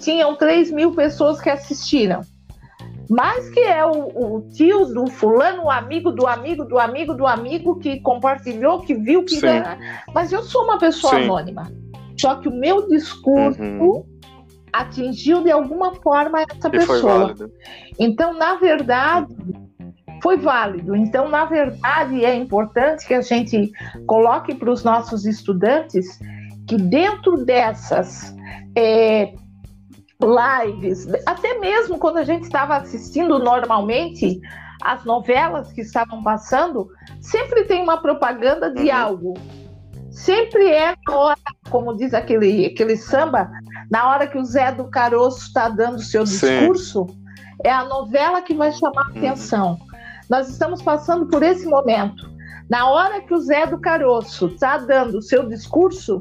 tinham 0.00 0.34
3 0.36 0.70
mil 0.70 0.92
pessoas 0.92 1.40
que 1.40 1.50
assistiram. 1.50 2.22
Mas 3.08 3.50
que 3.50 3.60
é 3.60 3.84
o, 3.84 4.36
o, 4.36 4.48
tio 4.50 4.86
do 4.86 5.06
fulano, 5.08 5.64
o 5.64 5.70
amigo 5.70 6.10
do 6.10 6.26
amigo 6.26 6.64
do 6.64 6.78
amigo 6.78 7.12
do 7.12 7.26
amigo 7.26 7.78
que 7.78 8.00
compartilhou, 8.00 8.80
que 8.80 8.94
viu 8.94 9.24
que. 9.24 9.38
Mas 10.14 10.32
eu 10.32 10.42
sou 10.42 10.64
uma 10.64 10.78
pessoa 10.78 11.14
Sim. 11.14 11.24
anônima. 11.24 11.70
Só 12.18 12.36
que 12.36 12.48
o 12.48 12.54
meu 12.54 12.88
discurso 12.88 13.62
uhum. 13.62 14.04
atingiu 14.72 15.42
de 15.42 15.50
alguma 15.50 15.94
forma 15.96 16.40
essa 16.40 16.68
e 16.68 16.70
pessoa. 16.70 17.34
Então, 17.98 18.32
na 18.32 18.54
verdade, 18.54 19.34
foi 20.24 20.38
válido. 20.38 20.96
Então, 20.96 21.28
na 21.28 21.44
verdade, 21.44 22.24
é 22.24 22.34
importante 22.34 23.06
que 23.06 23.12
a 23.12 23.20
gente 23.20 23.70
coloque 24.06 24.54
para 24.54 24.70
os 24.70 24.82
nossos 24.82 25.26
estudantes 25.26 26.18
que 26.66 26.78
dentro 26.78 27.44
dessas 27.44 28.34
é, 28.74 29.34
lives, 30.18 31.06
até 31.26 31.58
mesmo 31.58 31.98
quando 31.98 32.16
a 32.16 32.24
gente 32.24 32.44
estava 32.44 32.78
assistindo 32.78 33.38
normalmente 33.38 34.40
as 34.82 35.04
novelas 35.04 35.70
que 35.74 35.82
estavam 35.82 36.22
passando, 36.22 36.88
sempre 37.20 37.64
tem 37.64 37.82
uma 37.82 37.98
propaganda 37.98 38.72
de 38.72 38.88
uhum. 38.88 38.96
algo. 38.96 39.34
Sempre 40.10 40.70
é 40.70 40.94
na 41.06 41.16
hora, 41.16 41.38
como 41.68 41.94
diz 41.94 42.14
aquele, 42.14 42.64
aquele 42.64 42.96
samba, 42.96 43.50
na 43.90 44.08
hora 44.08 44.26
que 44.26 44.38
o 44.38 44.44
Zé 44.44 44.72
do 44.72 44.88
Caroço 44.88 45.40
está 45.48 45.68
dando 45.68 46.00
seu 46.00 46.24
discurso, 46.24 47.08
Sim. 47.10 47.16
é 47.62 47.70
a 47.70 47.84
novela 47.84 48.40
que 48.40 48.54
vai 48.54 48.72
chamar 48.72 49.08
a 49.08 49.12
uhum. 49.12 49.20
Nós 50.28 50.48
estamos 50.48 50.82
passando 50.82 51.26
por 51.26 51.42
esse 51.42 51.66
momento. 51.66 52.30
Na 52.68 52.88
hora 52.88 53.20
que 53.20 53.34
o 53.34 53.40
Zé 53.40 53.66
do 53.66 53.78
Caroço 53.78 54.46
está 54.46 54.78
dando 54.78 55.18
o 55.18 55.22
seu 55.22 55.46
discurso, 55.46 56.20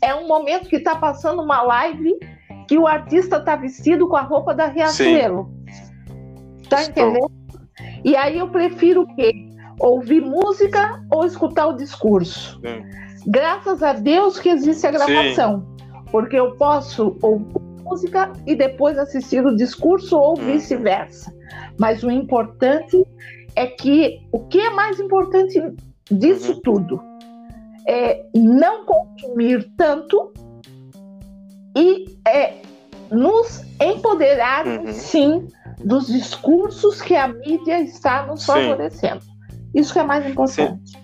é 0.00 0.14
um 0.14 0.26
momento 0.26 0.68
que 0.68 0.76
está 0.76 0.96
passando 0.96 1.42
uma 1.42 1.62
live 1.62 2.18
que 2.66 2.78
o 2.78 2.86
artista 2.86 3.36
está 3.36 3.56
vestido 3.56 4.08
com 4.08 4.16
a 4.16 4.22
roupa 4.22 4.54
da 4.54 4.66
Riachuelo. 4.66 5.50
Sim. 5.66 6.68
Tá 6.68 6.82
Estou. 6.82 7.08
entendendo? 7.08 7.32
E 8.04 8.16
aí 8.16 8.38
eu 8.38 8.48
prefiro 8.48 9.02
o 9.02 9.14
quê? 9.14 9.32
Ouvir 9.78 10.22
música 10.22 11.02
ou 11.10 11.26
escutar 11.26 11.66
o 11.66 11.74
discurso? 11.74 12.60
Sim. 12.60 12.84
Graças 13.26 13.82
a 13.82 13.92
Deus 13.92 14.38
que 14.38 14.48
existe 14.48 14.86
a 14.86 14.90
gravação. 14.90 15.60
Sim. 15.60 16.04
Porque 16.10 16.36
eu 16.36 16.56
posso 16.56 17.16
ouvir 17.22 17.71
música 17.82 18.32
e 18.46 18.54
depois 18.54 18.98
assistir 18.98 19.44
o 19.44 19.54
discurso 19.54 20.16
ou 20.16 20.38
uhum. 20.38 20.46
vice-versa. 20.46 21.32
Mas 21.78 22.02
o 22.02 22.10
importante 22.10 23.04
é 23.54 23.66
que 23.66 24.20
o 24.32 24.40
que 24.46 24.58
é 24.58 24.70
mais 24.70 24.98
importante 24.98 25.60
disso 26.10 26.52
uhum. 26.52 26.60
tudo 26.60 27.02
é 27.86 28.24
não 28.34 28.84
consumir 28.86 29.70
tanto 29.76 30.32
e 31.76 32.04
é 32.26 32.54
nos 33.10 33.62
empoderar, 33.80 34.66
uhum. 34.66 34.92
sim, 34.92 35.48
dos 35.84 36.06
discursos 36.06 37.02
que 37.02 37.14
a 37.14 37.28
mídia 37.28 37.80
está 37.80 38.26
nos 38.26 38.40
sim. 38.40 38.46
favorecendo. 38.46 39.22
Isso 39.74 39.92
que 39.92 39.98
é 39.98 40.02
mais 40.02 40.26
importante. 40.26 40.90
Sim. 40.90 40.98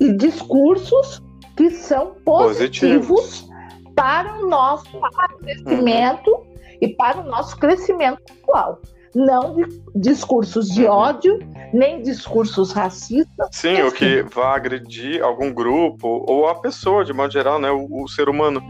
E 0.00 0.12
discursos 0.12 1.22
que 1.56 1.70
são 1.70 2.14
positivos, 2.24 3.06
positivos. 3.06 3.51
Para 3.94 4.40
o 4.40 4.48
nosso 4.48 4.98
amadurecimento 5.04 6.30
uhum. 6.30 6.54
e 6.80 6.88
para 6.88 7.20
o 7.20 7.24
nosso 7.24 7.56
crescimento 7.58 8.20
atual 8.30 8.80
não 9.14 9.54
de 9.54 9.82
discursos 9.94 10.68
de 10.68 10.84
uhum. 10.84 10.90
ódio, 10.90 11.38
nem 11.72 12.02
discursos 12.02 12.72
racistas. 12.72 13.48
Sim, 13.52 13.82
o 13.82 13.92
que 13.92 14.22
vá 14.22 14.56
agredir 14.56 15.22
algum 15.22 15.52
grupo 15.52 16.24
ou 16.26 16.48
a 16.48 16.54
pessoa, 16.54 17.04
de 17.04 17.12
modo 17.12 17.32
geral, 17.32 17.58
né, 17.58 17.70
o, 17.70 17.86
o 17.90 18.08
ser 18.08 18.28
humano. 18.28 18.62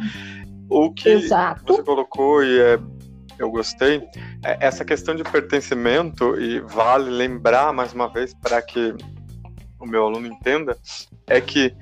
O 0.68 0.92
que 0.92 1.08
Exato. 1.08 1.74
você 1.74 1.82
colocou 1.82 2.42
e 2.42 2.60
é, 2.60 2.78
eu 3.38 3.50
gostei, 3.50 4.02
é 4.44 4.58
essa 4.60 4.84
questão 4.84 5.14
de 5.14 5.22
pertencimento, 5.22 6.40
e 6.40 6.60
vale 6.60 7.10
lembrar 7.10 7.72
mais 7.72 7.92
uma 7.92 8.08
vez 8.08 8.34
para 8.34 8.60
que 8.62 8.94
o 9.78 9.86
meu 9.86 10.06
aluno 10.06 10.26
entenda, 10.26 10.76
é 11.26 11.40
que 11.40 11.74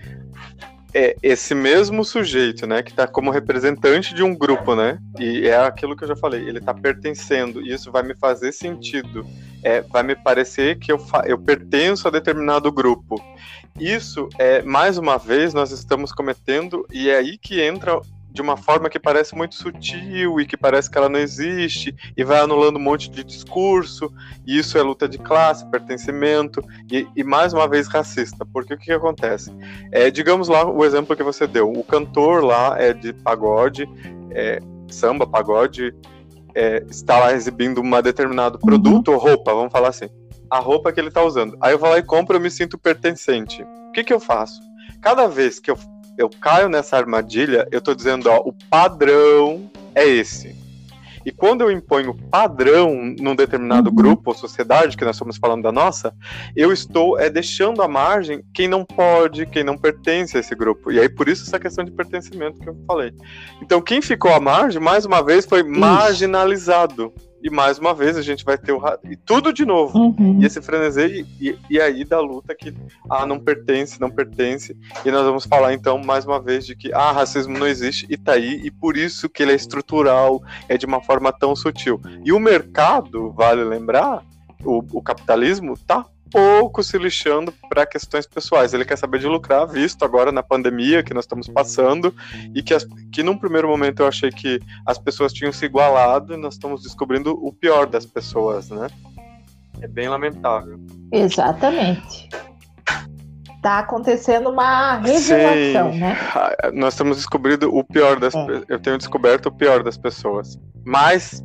é 0.94 1.16
esse 1.22 1.54
mesmo 1.54 2.04
sujeito, 2.04 2.66
né, 2.66 2.82
que 2.82 2.90
está 2.90 3.06
como 3.06 3.30
representante 3.30 4.14
de 4.14 4.22
um 4.22 4.34
grupo, 4.34 4.74
né, 4.74 4.98
e 5.18 5.46
é 5.46 5.56
aquilo 5.56 5.96
que 5.96 6.04
eu 6.04 6.08
já 6.08 6.16
falei, 6.16 6.48
ele 6.48 6.58
está 6.58 6.74
pertencendo, 6.74 7.60
e 7.60 7.72
isso 7.72 7.90
vai 7.90 8.02
me 8.02 8.14
fazer 8.14 8.52
sentido, 8.52 9.26
é, 9.62 9.82
vai 9.82 10.02
me 10.02 10.16
parecer 10.16 10.78
que 10.78 10.90
eu, 10.90 10.98
eu 11.26 11.38
pertenço 11.38 12.08
a 12.08 12.10
determinado 12.10 12.72
grupo. 12.72 13.22
Isso, 13.78 14.28
é 14.38 14.62
mais 14.62 14.98
uma 14.98 15.16
vez, 15.16 15.54
nós 15.54 15.70
estamos 15.70 16.12
cometendo, 16.12 16.86
e 16.92 17.08
é 17.08 17.16
aí 17.16 17.38
que 17.38 17.60
entra 17.60 18.00
de 18.32 18.40
uma 18.40 18.56
forma 18.56 18.88
que 18.88 18.98
parece 18.98 19.34
muito 19.34 19.54
sutil 19.54 20.40
e 20.40 20.46
que 20.46 20.56
parece 20.56 20.90
que 20.90 20.96
ela 20.96 21.08
não 21.08 21.18
existe 21.18 21.94
e 22.16 22.24
vai 22.24 22.40
anulando 22.40 22.76
um 22.76 22.82
monte 22.82 23.10
de 23.10 23.24
discurso 23.24 24.12
e 24.46 24.58
isso 24.58 24.78
é 24.78 24.82
luta 24.82 25.08
de 25.08 25.18
classe, 25.18 25.68
pertencimento 25.70 26.62
e, 26.90 27.06
e 27.16 27.24
mais 27.24 27.52
uma 27.52 27.68
vez 27.68 27.88
racista, 27.88 28.46
porque 28.52 28.74
o 28.74 28.78
que, 28.78 28.86
que, 28.86 28.92
acontece? 28.92 29.52
É, 29.90 30.10
digamos 30.10 30.48
lá 30.48 30.64
o 30.64 30.84
exemplo 30.84 31.16
que 31.16 31.22
você 31.22 31.46
deu, 31.46 31.70
o 31.70 31.82
cantor 31.82 32.44
lá 32.44 32.80
é 32.80 32.92
de 32.92 33.12
pagode, 33.12 33.88
é, 34.30 34.60
samba, 34.88 35.26
pagode, 35.26 35.94
é, 36.54 36.84
está 36.88 37.18
lá 37.18 37.32
exibindo 37.32 37.80
um 37.80 38.02
determinado 38.02 38.56
uhum. 38.56 38.66
produto 38.66 39.12
ou 39.12 39.18
roupa, 39.18 39.52
vamos 39.52 39.72
falar 39.72 39.88
assim, 39.88 40.08
a 40.48 40.58
roupa 40.58 40.92
que 40.92 41.00
ele 41.00 41.08
está 41.08 41.22
usando. 41.22 41.56
Aí 41.60 41.72
eu 41.72 41.78
vou 41.78 41.88
lá 41.88 41.98
e 41.98 42.02
compro, 42.02 42.36
eu 42.36 42.40
me 42.40 42.50
sinto 42.50 42.76
pertencente. 42.76 43.62
O 43.88 43.92
que, 43.92 44.02
que 44.02 44.12
eu 44.12 44.18
faço? 44.18 44.60
Cada 45.00 45.28
vez 45.28 45.60
que 45.60 45.70
eu 45.70 45.78
eu 46.18 46.28
caio 46.28 46.68
nessa 46.68 46.96
armadilha, 46.96 47.66
eu 47.70 47.80
tô 47.80 47.94
dizendo, 47.94 48.28
ó, 48.28 48.38
o 48.44 48.52
padrão 48.52 49.70
é 49.94 50.06
esse. 50.06 50.60
E 51.24 51.30
quando 51.30 51.60
eu 51.60 51.70
imponho 51.70 52.14
padrão 52.30 52.94
num 53.18 53.36
determinado 53.36 53.90
uhum. 53.90 53.94
grupo 53.94 54.30
ou 54.30 54.34
sociedade, 54.34 54.96
que 54.96 55.04
nós 55.04 55.16
estamos 55.16 55.36
falando 55.36 55.62
da 55.62 55.72
nossa, 55.72 56.14
eu 56.56 56.72
estou 56.72 57.18
é, 57.18 57.28
deixando 57.28 57.82
à 57.82 57.88
margem 57.88 58.42
quem 58.54 58.66
não 58.66 58.84
pode, 58.84 59.44
quem 59.46 59.62
não 59.62 59.76
pertence 59.76 60.36
a 60.36 60.40
esse 60.40 60.54
grupo. 60.54 60.90
E 60.90 60.98
aí, 60.98 61.08
por 61.08 61.28
isso, 61.28 61.44
essa 61.44 61.58
questão 61.58 61.84
de 61.84 61.90
pertencimento 61.90 62.58
que 62.60 62.68
eu 62.68 62.76
falei. 62.86 63.12
Então, 63.60 63.80
quem 63.80 64.00
ficou 64.00 64.32
à 64.32 64.40
margem, 64.40 64.80
mais 64.80 65.04
uma 65.04 65.22
vez, 65.22 65.44
foi 65.44 65.60
isso. 65.60 65.70
E 67.42 67.50
mais 67.50 67.78
uma 67.78 67.94
vez 67.94 68.16
a 68.16 68.22
gente 68.22 68.44
vai 68.44 68.58
ter 68.58 68.72
o 68.72 68.80
e 69.04 69.16
tudo 69.16 69.52
de 69.52 69.64
novo. 69.64 69.98
Uhum. 69.98 70.38
E 70.40 70.44
esse 70.44 70.60
frenesi, 70.60 71.26
e, 71.40 71.56
e, 71.70 71.80
aí 71.80 72.04
da 72.04 72.20
luta 72.20 72.54
que 72.54 72.74
ah, 73.08 73.24
não 73.24 73.38
pertence, 73.38 74.00
não 74.00 74.10
pertence. 74.10 74.76
E 75.04 75.10
nós 75.10 75.24
vamos 75.24 75.46
falar 75.46 75.72
então 75.72 75.98
mais 75.98 76.24
uma 76.24 76.40
vez 76.40 76.66
de 76.66 76.76
que 76.76 76.92
ah, 76.92 77.12
racismo 77.12 77.58
não 77.58 77.66
existe 77.66 78.06
e 78.10 78.16
tá 78.16 78.32
aí, 78.32 78.60
e 78.64 78.70
por 78.70 78.96
isso 78.96 79.28
que 79.28 79.42
ele 79.42 79.52
é 79.52 79.56
estrutural, 79.56 80.42
é 80.68 80.76
de 80.76 80.86
uma 80.86 81.00
forma 81.00 81.32
tão 81.32 81.56
sutil. 81.56 82.00
E 82.24 82.32
o 82.32 82.38
mercado, 82.38 83.30
vale 83.32 83.64
lembrar, 83.64 84.22
o, 84.64 84.84
o 84.92 85.02
capitalismo 85.02 85.78
tá 85.86 86.04
pouco 86.30 86.82
se 86.82 86.96
lixando 86.98 87.52
para 87.68 87.86
questões 87.86 88.26
pessoais. 88.26 88.72
Ele 88.72 88.84
quer 88.84 88.96
saber 88.96 89.18
de 89.18 89.26
lucrar, 89.26 89.66
visto 89.66 90.04
agora 90.04 90.30
na 90.30 90.42
pandemia 90.42 91.02
que 91.02 91.14
nós 91.14 91.24
estamos 91.24 91.48
passando, 91.48 92.14
e 92.54 92.62
que, 92.62 92.72
as, 92.74 92.86
que 93.12 93.22
num 93.22 93.36
primeiro 93.36 93.68
momento 93.68 94.02
eu 94.02 94.06
achei 94.06 94.30
que 94.30 94.60
as 94.86 94.98
pessoas 94.98 95.32
tinham 95.32 95.52
se 95.52 95.64
igualado, 95.64 96.34
e 96.34 96.36
nós 96.36 96.54
estamos 96.54 96.82
descobrindo 96.82 97.32
o 97.44 97.52
pior 97.52 97.86
das 97.86 98.06
pessoas, 98.06 98.70
né? 98.70 98.88
É 99.80 99.88
bem 99.88 100.08
lamentável. 100.08 100.78
Exatamente. 101.12 102.28
Está 103.56 103.80
acontecendo 103.80 104.48
uma 104.48 104.96
revelação, 104.96 105.92
Sim. 105.92 106.00
né? 106.00 106.16
Ah, 106.34 106.70
nós 106.72 106.94
estamos 106.94 107.18
descobrindo 107.18 107.74
o 107.74 107.84
pior 107.84 108.18
das 108.18 108.34
é. 108.34 108.62
Eu 108.68 108.78
tenho 108.78 108.96
descoberto 108.96 109.46
o 109.46 109.52
pior 109.52 109.82
das 109.82 109.98
pessoas. 109.98 110.58
Mas 110.82 111.44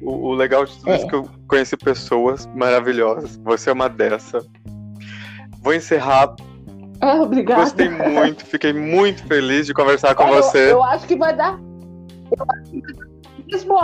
o, 0.00 0.28
o, 0.28 0.34
legal 0.34 0.64
de 0.64 0.76
tudo 0.76 0.90
é. 0.90 0.96
isso 0.96 1.06
é 1.06 1.08
que 1.08 1.14
eu 1.14 1.28
conheci 1.48 1.76
pessoas 1.76 2.46
maravilhosas. 2.54 3.36
Você 3.44 3.70
é 3.70 3.72
uma 3.72 3.88
dessa. 3.88 4.44
Vou 5.62 5.74
encerrar. 5.74 6.34
Ah, 7.00 7.16
obrigada. 7.22 7.62
Gostei 7.62 7.88
muito, 7.88 8.44
fiquei 8.44 8.72
muito 8.72 9.26
feliz 9.26 9.66
de 9.66 9.74
conversar 9.74 10.14
com 10.14 10.24
eu, 10.24 10.42
você. 10.42 10.72
Eu 10.72 10.82
acho 10.82 11.06
que 11.06 11.16
vai 11.16 11.36
dar. 11.36 11.58
Eu 12.36 12.46
acho 12.48 12.70
que 12.70 12.80
vai 12.80 12.92
dar 12.94 13.06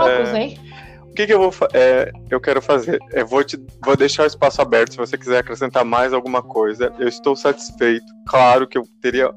é, 0.09 0.37
hein? 0.37 0.59
O 1.01 1.13
que, 1.13 1.27
que 1.27 1.33
eu 1.33 1.39
vou 1.39 1.53
é, 1.73 2.11
eu 2.31 2.41
quero 2.41 2.59
fazer? 2.59 2.97
Eu 3.11 3.27
vou, 3.27 3.43
te, 3.43 3.55
vou 3.85 3.95
deixar 3.95 4.23
o 4.23 4.25
espaço 4.25 4.61
aberto 4.61 4.93
se 4.93 4.97
você 4.97 5.15
quiser 5.15 5.39
acrescentar 5.39 5.85
mais 5.85 6.11
alguma 6.11 6.41
coisa. 6.41 6.91
Eu 6.97 7.07
estou 7.07 7.35
satisfeito. 7.35 8.05
Claro 8.27 8.67
que 8.67 8.77
eu 8.77 8.83
teria 8.99 9.31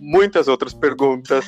muitas 0.00 0.48
outras 0.48 0.72
perguntas 0.72 1.44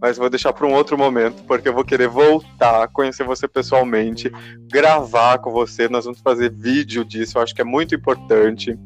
mas 0.00 0.16
vou 0.16 0.30
deixar 0.30 0.52
para 0.52 0.66
um 0.66 0.72
outro 0.72 0.96
momento, 0.96 1.42
porque 1.44 1.68
eu 1.68 1.74
vou 1.74 1.84
querer 1.84 2.08
voltar, 2.08 2.88
conhecer 2.88 3.24
você 3.24 3.48
pessoalmente, 3.48 4.30
gravar 4.70 5.38
com 5.38 5.50
você. 5.50 5.88
Nós 5.88 6.04
vamos 6.04 6.20
fazer 6.20 6.50
vídeo 6.50 7.04
disso, 7.04 7.38
eu 7.38 7.42
acho 7.42 7.54
que 7.54 7.60
é 7.60 7.64
muito 7.64 7.94
importante. 7.94 8.78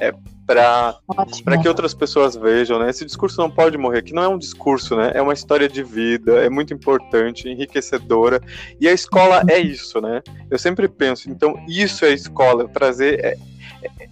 É, 0.00 0.12
para 0.46 1.58
que 1.60 1.68
outras 1.68 1.92
pessoas 1.92 2.34
vejam, 2.34 2.78
né? 2.78 2.88
Esse 2.88 3.04
discurso 3.04 3.38
não 3.38 3.50
pode 3.50 3.76
morrer, 3.76 4.02
que 4.02 4.14
não 4.14 4.22
é 4.22 4.28
um 4.28 4.38
discurso, 4.38 4.96
né? 4.96 5.12
É 5.14 5.20
uma 5.20 5.34
história 5.34 5.68
de 5.68 5.82
vida, 5.82 6.42
é 6.42 6.48
muito 6.48 6.72
importante, 6.72 7.48
enriquecedora. 7.48 8.40
E 8.80 8.88
a 8.88 8.92
escola 8.92 9.42
é 9.48 9.58
isso, 9.58 10.00
né? 10.00 10.22
Eu 10.50 10.58
sempre 10.58 10.88
penso, 10.88 11.30
então 11.30 11.54
isso 11.68 12.04
é 12.04 12.08
a 12.08 12.14
escola, 12.14 12.66
trazer 12.66 13.22
é, 13.22 13.36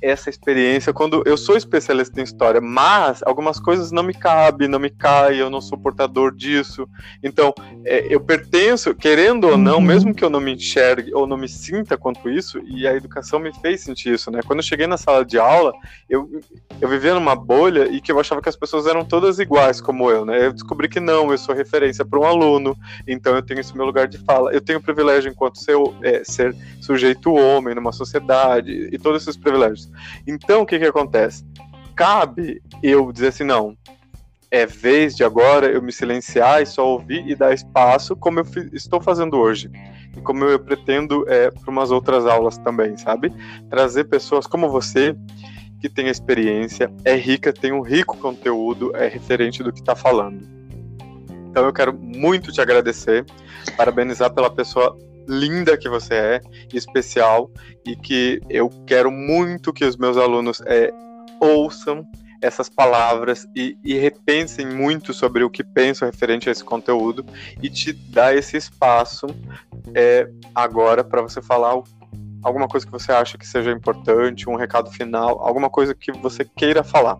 essa 0.00 0.30
experiência 0.30 0.92
quando 0.92 1.22
eu 1.26 1.36
sou 1.36 1.56
especialista 1.56 2.20
em 2.20 2.24
história, 2.24 2.60
mas 2.60 3.22
algumas 3.24 3.58
coisas 3.58 3.90
não 3.90 4.02
me 4.02 4.14
cabem, 4.14 4.68
não 4.68 4.78
me 4.78 4.90
caem, 4.90 5.38
eu 5.38 5.50
não 5.50 5.60
sou 5.60 5.78
portador 5.78 6.34
disso. 6.34 6.88
Então, 7.22 7.52
é, 7.84 8.06
eu 8.08 8.20
pertenço, 8.20 8.94
querendo 8.94 9.48
ou 9.48 9.56
não, 9.56 9.76
uhum. 9.76 9.80
mesmo 9.80 10.14
que 10.14 10.24
eu 10.24 10.30
não 10.30 10.40
me 10.40 10.54
enxergue 10.54 11.14
ou 11.14 11.26
não 11.26 11.36
me 11.36 11.48
sinta 11.48 11.96
quanto 11.96 12.28
isso, 12.28 12.60
e 12.66 12.86
a 12.86 12.94
educação 12.94 13.38
me 13.38 13.52
fez 13.60 13.82
sentir 13.82 14.14
isso, 14.14 14.30
né? 14.30 14.40
Quando 14.46 14.60
eu 14.60 14.64
cheguei 14.64 14.86
na 14.86 14.96
sala 14.96 15.24
de 15.24 15.38
aula, 15.38 15.72
eu, 16.08 16.28
eu 16.80 16.88
vivia 16.88 17.14
numa 17.14 17.34
bolha 17.34 17.88
e 17.88 18.00
que 18.00 18.12
eu 18.12 18.20
achava 18.20 18.40
que 18.40 18.48
as 18.48 18.56
pessoas 18.56 18.86
eram 18.86 19.04
todas 19.04 19.38
iguais 19.38 19.80
como 19.80 20.10
eu, 20.10 20.24
né? 20.24 20.46
Eu 20.46 20.52
descobri 20.52 20.88
que 20.88 21.00
não, 21.00 21.30
eu 21.32 21.38
sou 21.38 21.54
referência 21.54 22.04
para 22.04 22.18
um 22.18 22.24
aluno, 22.24 22.76
então 23.06 23.34
eu 23.34 23.42
tenho 23.42 23.60
esse 23.60 23.76
meu 23.76 23.86
lugar 23.86 24.06
de 24.06 24.18
fala. 24.18 24.52
Eu 24.52 24.60
tenho 24.60 24.78
o 24.78 24.82
privilégio 24.82 25.30
enquanto 25.30 25.58
ser, 25.58 25.76
é, 26.02 26.22
ser 26.24 26.54
sujeito 26.80 27.32
homem 27.32 27.74
numa 27.74 27.92
sociedade 27.92 28.88
e 28.92 28.98
todos 28.98 29.22
esses 29.22 29.36
privilégios. 29.36 29.55
Então, 30.26 30.62
o 30.62 30.66
que 30.66 30.78
que 30.78 30.84
acontece? 30.84 31.44
Cabe 31.94 32.62
eu 32.82 33.10
dizer 33.10 33.28
assim, 33.28 33.44
não, 33.44 33.76
é 34.50 34.66
vez 34.66 35.14
de 35.14 35.24
agora 35.24 35.66
eu 35.66 35.82
me 35.82 35.92
silenciar 35.92 36.62
e 36.62 36.66
só 36.66 36.86
ouvir 36.86 37.26
e 37.26 37.34
dar 37.34 37.52
espaço, 37.52 38.14
como 38.16 38.40
eu 38.40 38.46
estou 38.72 39.00
fazendo 39.00 39.36
hoje. 39.36 39.70
E 40.16 40.20
como 40.20 40.44
eu 40.44 40.58
pretendo 40.58 41.24
é, 41.28 41.50
para 41.50 41.70
umas 41.70 41.90
outras 41.90 42.26
aulas 42.26 42.56
também, 42.58 42.96
sabe? 42.96 43.32
Trazer 43.68 44.04
pessoas 44.04 44.46
como 44.46 44.68
você, 44.68 45.14
que 45.80 45.88
tem 45.88 46.08
experiência, 46.08 46.90
é 47.04 47.14
rica, 47.14 47.52
tem 47.52 47.72
um 47.72 47.82
rico 47.82 48.16
conteúdo, 48.16 48.96
é 48.96 49.08
referente 49.08 49.62
do 49.62 49.72
que 49.72 49.80
está 49.80 49.94
falando. 49.94 50.48
Então 51.50 51.64
eu 51.64 51.72
quero 51.72 51.92
muito 51.92 52.52
te 52.52 52.60
agradecer, 52.60 53.24
parabenizar 53.76 54.32
pela 54.32 54.50
pessoa 54.50 54.96
linda 55.28 55.76
que 55.76 55.88
você 55.88 56.14
é, 56.14 56.40
especial, 56.72 57.50
e 57.84 57.94
que 57.96 58.40
eu 58.48 58.68
quero 58.86 59.10
muito 59.10 59.72
que 59.72 59.84
os 59.84 59.96
meus 59.96 60.16
alunos 60.16 60.60
é, 60.66 60.92
ouçam 61.40 62.06
essas 62.40 62.68
palavras 62.68 63.46
e, 63.54 63.78
e, 63.82 63.94
repensem 63.94 64.66
muito 64.66 65.12
sobre 65.12 65.42
o 65.42 65.50
que 65.50 65.64
pensam 65.64 66.06
referente 66.06 66.48
a 66.48 66.52
esse 66.52 66.62
conteúdo 66.62 67.24
e 67.62 67.68
te 67.70 67.92
dá 67.92 68.34
esse 68.34 68.56
espaço 68.56 69.26
é, 69.94 70.28
agora 70.54 71.02
para 71.02 71.22
você 71.22 71.40
falar 71.40 71.82
alguma 72.42 72.68
coisa 72.68 72.86
que 72.86 72.92
você 72.92 73.10
acha 73.10 73.38
que 73.38 73.46
seja 73.46 73.72
importante, 73.72 74.48
um 74.48 74.56
recado 74.56 74.90
final, 74.90 75.40
alguma 75.40 75.70
coisa 75.70 75.94
que 75.94 76.12
você 76.12 76.44
queira 76.44 76.84
falar. 76.84 77.18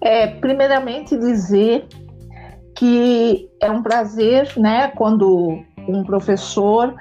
É, 0.00 0.26
primeiramente 0.26 1.16
dizer 1.16 1.86
que 2.78 3.50
é 3.60 3.68
um 3.68 3.82
prazer, 3.82 4.52
né, 4.56 4.86
quando 4.94 5.60
um 5.88 6.04
professor 6.04 6.94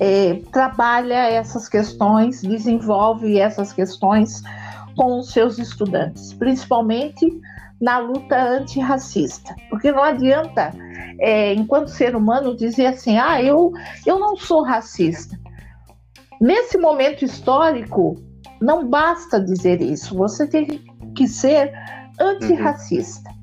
é, 0.00 0.42
trabalha 0.50 1.14
essas 1.14 1.68
questões, 1.68 2.42
desenvolve 2.42 3.38
essas 3.38 3.72
questões 3.72 4.42
com 4.96 5.20
os 5.20 5.30
seus 5.30 5.56
estudantes, 5.56 6.32
principalmente 6.32 7.24
na 7.80 7.98
luta 7.98 8.36
antirracista. 8.42 9.54
Porque 9.70 9.92
não 9.92 10.02
adianta, 10.02 10.72
é, 11.20 11.54
enquanto 11.54 11.88
ser 11.90 12.16
humano, 12.16 12.56
dizer 12.56 12.86
assim: 12.86 13.16
ah, 13.16 13.40
eu, 13.40 13.70
eu 14.04 14.18
não 14.18 14.36
sou 14.36 14.64
racista. 14.64 15.38
Nesse 16.40 16.76
momento 16.76 17.24
histórico, 17.24 18.16
não 18.60 18.88
basta 18.88 19.40
dizer 19.40 19.80
isso, 19.80 20.12
você 20.16 20.44
tem 20.44 20.82
que 21.14 21.28
ser 21.28 21.72
antirracista. 22.18 23.30
Uhum. 23.30 23.39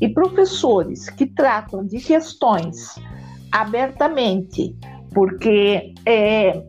E 0.00 0.08
professores 0.08 1.10
que 1.10 1.26
tratam 1.26 1.84
de 1.84 1.98
questões 2.00 2.94
abertamente 3.52 4.74
porque 5.12 5.94
é, 6.06 6.62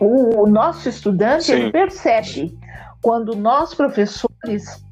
o 0.00 0.46
nosso 0.46 0.88
estudante 0.88 1.50
ele 1.50 1.72
percebe 1.72 2.56
quando 3.02 3.34
nós 3.34 3.74
professores 3.74 4.84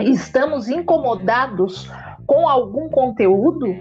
estamos 0.00 0.68
incomodados 0.68 1.90
com 2.26 2.48
algum 2.48 2.88
conteúdo 2.88 3.76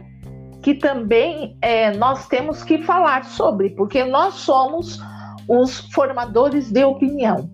que 0.62 0.76
também 0.76 1.58
é, 1.62 1.96
nós 1.98 2.28
temos 2.28 2.64
que 2.64 2.84
falar 2.84 3.26
sobre, 3.26 3.72
porque 3.72 4.04
nós 4.04 4.36
somos 4.36 5.00
os 5.48 5.80
formadores 5.92 6.72
de 6.72 6.84
opinião. 6.84 7.50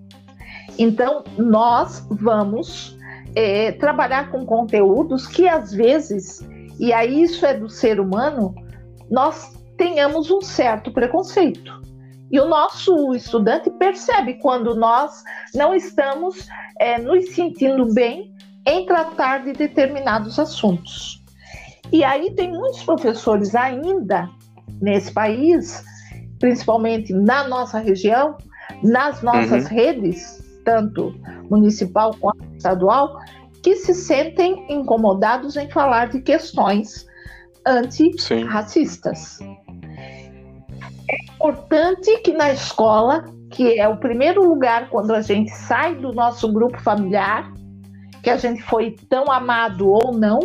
Então, 0.77 1.23
nós 1.37 2.05
vamos 2.09 2.96
é, 3.37 3.71
trabalhar 3.71 4.31
com 4.31 4.43
conteúdos 4.43 5.27
que 5.27 5.47
às 5.47 5.71
vezes, 5.71 6.41
e 6.79 6.91
aí 6.91 7.21
isso 7.21 7.45
é 7.45 7.53
do 7.53 7.69
ser 7.69 7.99
humano, 7.99 8.55
nós 9.11 9.55
tenhamos 9.77 10.31
um 10.31 10.41
certo 10.41 10.91
preconceito. 10.91 11.71
E 12.31 12.39
o 12.39 12.47
nosso 12.47 13.13
estudante 13.13 13.69
percebe 13.69 14.39
quando 14.41 14.73
nós 14.73 15.23
não 15.53 15.75
estamos 15.75 16.47
é, 16.79 16.97
nos 16.97 17.29
sentindo 17.35 17.93
bem 17.93 18.33
em 18.65 18.87
tratar 18.87 19.43
de 19.43 19.53
determinados 19.53 20.39
assuntos. 20.39 21.23
E 21.91 22.03
aí 22.03 22.33
tem 22.33 22.51
muitos 22.51 22.81
professores 22.81 23.53
ainda 23.53 24.27
nesse 24.81 25.11
país, 25.11 25.83
principalmente 26.39 27.13
na 27.13 27.47
nossa 27.47 27.77
região, 27.77 28.35
nas 28.81 29.21
nossas 29.21 29.65
uhum. 29.65 29.69
redes, 29.69 30.36
tanto 30.67 31.15
municipal 31.49 32.13
quanto 32.19 32.43
estadual, 32.57 33.17
que 33.63 33.77
se 33.77 33.93
sentem 33.93 34.65
incomodados 34.69 35.55
em 35.55 35.69
falar 35.69 36.09
de 36.09 36.19
questões 36.19 37.07
antirracistas. 37.65 39.39
É 41.09 41.33
importante 41.33 42.17
que 42.17 42.33
na 42.33 42.51
escola, 42.51 43.23
que 43.49 43.79
é 43.79 43.87
o 43.87 43.95
primeiro 43.95 44.43
lugar 44.43 44.89
quando 44.89 45.15
a 45.15 45.21
gente 45.21 45.51
sai 45.51 45.95
do 45.95 46.11
nosso 46.11 46.51
grupo 46.51 46.77
familiar, 46.81 47.49
que 48.21 48.29
a 48.29 48.35
gente 48.35 48.61
foi 48.63 48.91
tão 49.09 49.31
amado 49.31 49.87
ou 49.87 50.11
não, 50.11 50.39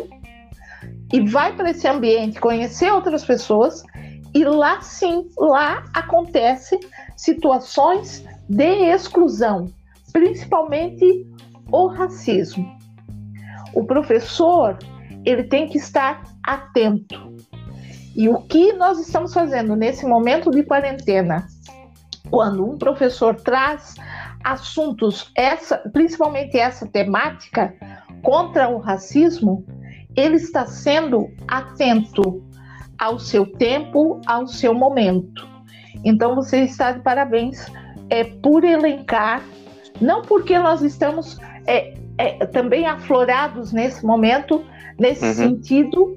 e 1.13 1.21
vai 1.21 1.53
para 1.57 1.71
esse 1.71 1.89
ambiente 1.89 2.39
conhecer 2.39 2.93
outras 2.93 3.25
pessoas, 3.25 3.83
e 4.33 4.45
lá 4.45 4.81
sim, 4.81 5.29
lá 5.37 5.83
acontece 5.93 6.79
situações 7.17 8.25
de 8.49 8.85
exclusão, 8.85 9.69
principalmente 10.13 11.27
o 11.71 11.87
racismo. 11.87 12.77
O 13.75 13.85
professor, 13.85 14.79
ele 15.25 15.45
tem 15.45 15.69
que 15.69 15.79
estar 15.79 16.23
atento 16.45 17.33
e 18.15 18.29
o 18.29 18.43
que 18.43 18.73
nós 18.75 18.99
estamos 18.99 19.33
fazendo 19.33 19.75
nesse 19.75 20.07
momento 20.07 20.51
de 20.51 20.63
quarentena, 20.63 21.47
quando 22.31 22.65
um 22.65 22.77
professor 22.77 23.35
traz 23.35 23.95
assuntos, 24.45 25.31
essa, 25.35 25.79
principalmente 25.93 26.59
essa 26.59 26.87
temática, 26.87 27.75
contra 28.23 28.69
o 28.69 28.79
racismo, 28.79 29.65
ele 30.15 30.37
está 30.37 30.67
sendo 30.67 31.31
atento 31.49 32.43
ao 32.99 33.19
seu 33.19 33.47
tempo, 33.47 34.21
ao 34.27 34.47
seu 34.47 34.75
momento. 34.75 35.49
Então 36.05 36.35
você 36.35 36.61
está 36.61 36.93
de 36.93 37.01
parabéns 37.01 37.67
é, 38.11 38.25
por 38.25 38.63
elencar, 38.63 39.43
não 40.03 40.23
porque 40.23 40.59
nós 40.59 40.83
estamos 40.83 41.39
é, 41.67 41.95
é, 42.19 42.47
também 42.47 42.87
aflorados 42.87 43.73
nesse 43.73 44.05
momento, 44.05 44.65
nesse 44.99 45.25
uhum. 45.25 45.35
sentido, 45.35 46.15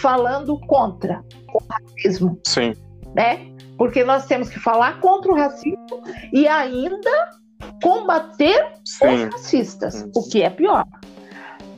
falando 0.00 0.58
contra 0.66 1.24
o 1.54 1.58
racismo. 1.70 2.38
Sim. 2.46 2.74
Né? 3.14 3.50
Porque 3.76 4.04
nós 4.04 4.26
temos 4.26 4.48
que 4.48 4.58
falar 4.58 5.00
contra 5.00 5.32
o 5.32 5.34
racismo 5.34 6.02
e 6.32 6.46
ainda 6.46 7.38
combater 7.82 8.66
Sim. 8.84 9.26
os 9.26 9.32
racistas, 9.32 10.06
o 10.14 10.28
que 10.28 10.42
é 10.42 10.50
pior. 10.50 10.84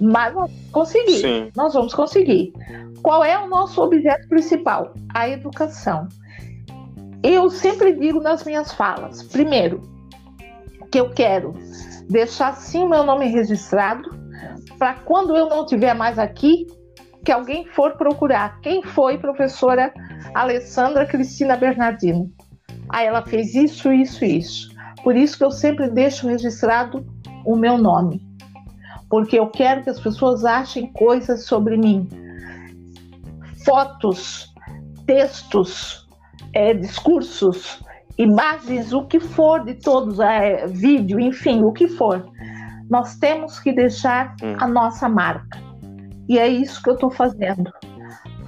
Mas 0.00 0.34
nós 0.34 0.50
vamos 0.50 0.70
conseguir. 0.72 1.20
Sim. 1.20 1.50
Nós 1.54 1.74
vamos 1.74 1.94
conseguir. 1.94 2.52
Qual 3.02 3.22
é 3.22 3.38
o 3.38 3.46
nosso 3.48 3.82
objeto 3.82 4.28
principal? 4.28 4.94
A 5.14 5.28
educação. 5.28 6.08
Eu 7.22 7.50
sempre 7.50 7.92
digo 7.92 8.18
nas 8.20 8.44
minhas 8.44 8.72
falas, 8.72 9.22
primeiro, 9.22 9.82
que 10.90 10.98
eu 10.98 11.10
quero 11.10 11.54
deixar 12.08 12.54
sim 12.56 12.88
meu 12.88 13.04
nome 13.04 13.26
registrado, 13.26 14.10
para 14.78 14.94
quando 14.94 15.36
eu 15.36 15.48
não 15.48 15.62
estiver 15.62 15.94
mais 15.94 16.18
aqui, 16.18 16.66
que 17.24 17.30
alguém 17.30 17.66
for 17.66 17.96
procurar 17.96 18.60
quem 18.60 18.82
foi 18.82 19.18
professora 19.18 19.92
Alessandra 20.34 21.06
Cristina 21.06 21.56
Bernardino. 21.56 22.30
Aí 22.88 23.06
ela 23.06 23.22
fez 23.22 23.54
isso, 23.54 23.92
isso, 23.92 24.24
isso. 24.24 24.70
Por 25.04 25.16
isso 25.16 25.38
que 25.38 25.44
eu 25.44 25.50
sempre 25.50 25.88
deixo 25.88 26.26
registrado 26.26 27.06
o 27.44 27.56
meu 27.56 27.78
nome, 27.78 28.20
porque 29.08 29.38
eu 29.38 29.46
quero 29.48 29.82
que 29.82 29.90
as 29.90 30.00
pessoas 30.00 30.44
achem 30.44 30.92
coisas 30.92 31.44
sobre 31.44 31.76
mim, 31.76 32.08
fotos, 33.64 34.52
textos, 35.06 36.06
é, 36.52 36.74
discursos, 36.74 37.82
imagens, 38.20 38.92
o 38.92 39.06
que 39.06 39.18
for 39.18 39.64
de 39.64 39.74
todos, 39.74 40.20
é, 40.20 40.66
vídeo, 40.66 41.18
enfim, 41.18 41.62
o 41.64 41.72
que 41.72 41.88
for. 41.88 42.30
Nós 42.88 43.16
temos 43.16 43.58
que 43.58 43.72
deixar 43.72 44.36
hum. 44.42 44.56
a 44.58 44.68
nossa 44.68 45.08
marca. 45.08 45.58
E 46.28 46.38
é 46.38 46.46
isso 46.46 46.82
que 46.82 46.90
eu 46.90 46.94
estou 46.94 47.10
fazendo. 47.10 47.72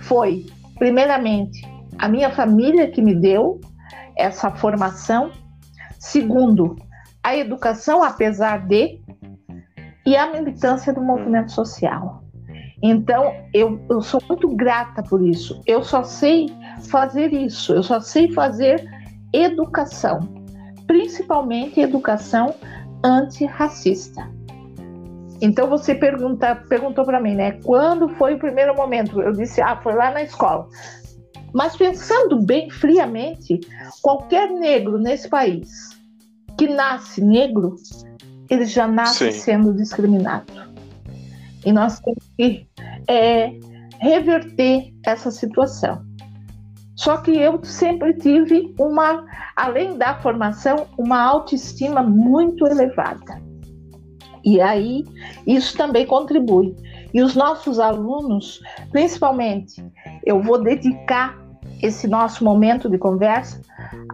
Foi, 0.00 0.44
primeiramente, 0.78 1.66
a 1.98 2.06
minha 2.06 2.30
família 2.30 2.90
que 2.90 3.00
me 3.00 3.14
deu 3.14 3.60
essa 4.16 4.50
formação. 4.50 5.30
Segundo, 5.98 6.76
a 7.22 7.34
educação, 7.34 8.02
apesar 8.02 8.66
de, 8.66 9.00
e 10.04 10.16
a 10.16 10.32
militância 10.32 10.92
do 10.92 11.00
movimento 11.00 11.50
social. 11.50 12.22
Então, 12.82 13.32
eu, 13.54 13.80
eu 13.88 14.02
sou 14.02 14.20
muito 14.28 14.48
grata 14.54 15.02
por 15.02 15.24
isso. 15.24 15.62
Eu 15.66 15.82
só 15.82 16.02
sei 16.02 16.50
fazer 16.90 17.32
isso, 17.32 17.72
eu 17.72 17.82
só 17.82 18.00
sei 18.00 18.30
fazer 18.32 18.84
educação, 19.32 20.20
principalmente 20.86 21.80
educação 21.80 22.54
antirracista. 23.04 24.28
Então 25.40 25.68
você 25.68 25.94
pergunta, 25.94 26.54
perguntou 26.68 27.04
para 27.04 27.20
mim, 27.20 27.34
né? 27.34 27.58
Quando 27.64 28.08
foi 28.10 28.34
o 28.34 28.38
primeiro 28.38 28.76
momento? 28.76 29.20
Eu 29.20 29.32
disse, 29.32 29.60
ah, 29.60 29.76
foi 29.82 29.94
lá 29.94 30.10
na 30.12 30.22
escola. 30.22 30.68
Mas 31.52 31.76
pensando 31.76 32.40
bem 32.40 32.70
friamente, 32.70 33.60
qualquer 34.00 34.50
negro 34.50 34.98
nesse 34.98 35.28
país 35.28 35.90
que 36.56 36.68
nasce 36.68 37.20
negro, 37.20 37.76
ele 38.48 38.64
já 38.64 38.86
nasce 38.86 39.32
Sim. 39.32 39.38
sendo 39.38 39.74
discriminado. 39.74 40.52
E 41.64 41.72
nós 41.72 42.00
temos 42.00 42.24
que 42.36 42.66
é, 43.08 43.52
reverter 44.00 44.92
essa 45.04 45.30
situação. 45.30 46.04
Só 47.02 47.16
que 47.16 47.36
eu 47.36 47.58
sempre 47.64 48.14
tive 48.14 48.72
uma, 48.78 49.24
além 49.56 49.98
da 49.98 50.20
formação, 50.20 50.86
uma 50.96 51.20
autoestima 51.20 52.00
muito 52.00 52.64
elevada. 52.64 53.42
E 54.44 54.60
aí, 54.60 55.04
isso 55.44 55.76
também 55.76 56.06
contribui. 56.06 56.76
E 57.12 57.20
os 57.20 57.34
nossos 57.34 57.80
alunos, 57.80 58.60
principalmente, 58.92 59.84
eu 60.24 60.40
vou 60.40 60.62
dedicar 60.62 61.36
esse 61.82 62.06
nosso 62.06 62.44
momento 62.44 62.88
de 62.88 62.96
conversa 62.98 63.60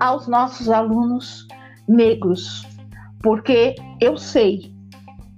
aos 0.01 0.27
nossos 0.27 0.71
alunos 0.71 1.47
negros, 1.87 2.67
porque 3.23 3.75
eu 4.01 4.17
sei, 4.17 4.73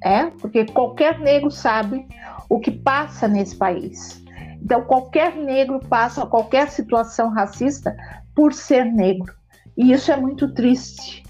é, 0.05 0.27
porque 0.27 0.67
qualquer 0.67 1.19
negro 1.19 1.51
sabe 1.51 2.07
o 2.49 2.61
que 2.61 2.71
passa 2.71 3.27
nesse 3.27 3.57
país. 3.57 4.20
Então, 4.71 4.83
qualquer 4.83 5.35
negro 5.35 5.81
passa 5.81 6.25
qualquer 6.25 6.71
situação 6.71 7.29
racista 7.29 7.97
por 8.37 8.53
ser 8.53 8.85
negro. 8.85 9.35
E 9.77 9.91
isso 9.91 10.13
é 10.13 10.17
muito 10.17 10.55
triste. 10.55 11.25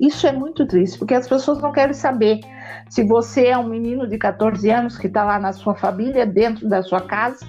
Isso 0.00 0.26
é 0.26 0.32
muito 0.32 0.66
triste, 0.66 0.98
porque 0.98 1.12
as 1.12 1.28
pessoas 1.28 1.60
não 1.60 1.70
querem 1.70 1.92
saber 1.92 2.40
se 2.88 3.04
você 3.04 3.48
é 3.48 3.58
um 3.58 3.68
menino 3.68 4.08
de 4.08 4.16
14 4.16 4.70
anos 4.70 4.96
que 4.96 5.06
está 5.06 5.22
lá 5.22 5.38
na 5.38 5.52
sua 5.52 5.74
família, 5.74 6.24
dentro 6.24 6.66
da 6.66 6.82
sua 6.82 7.02
casa, 7.02 7.46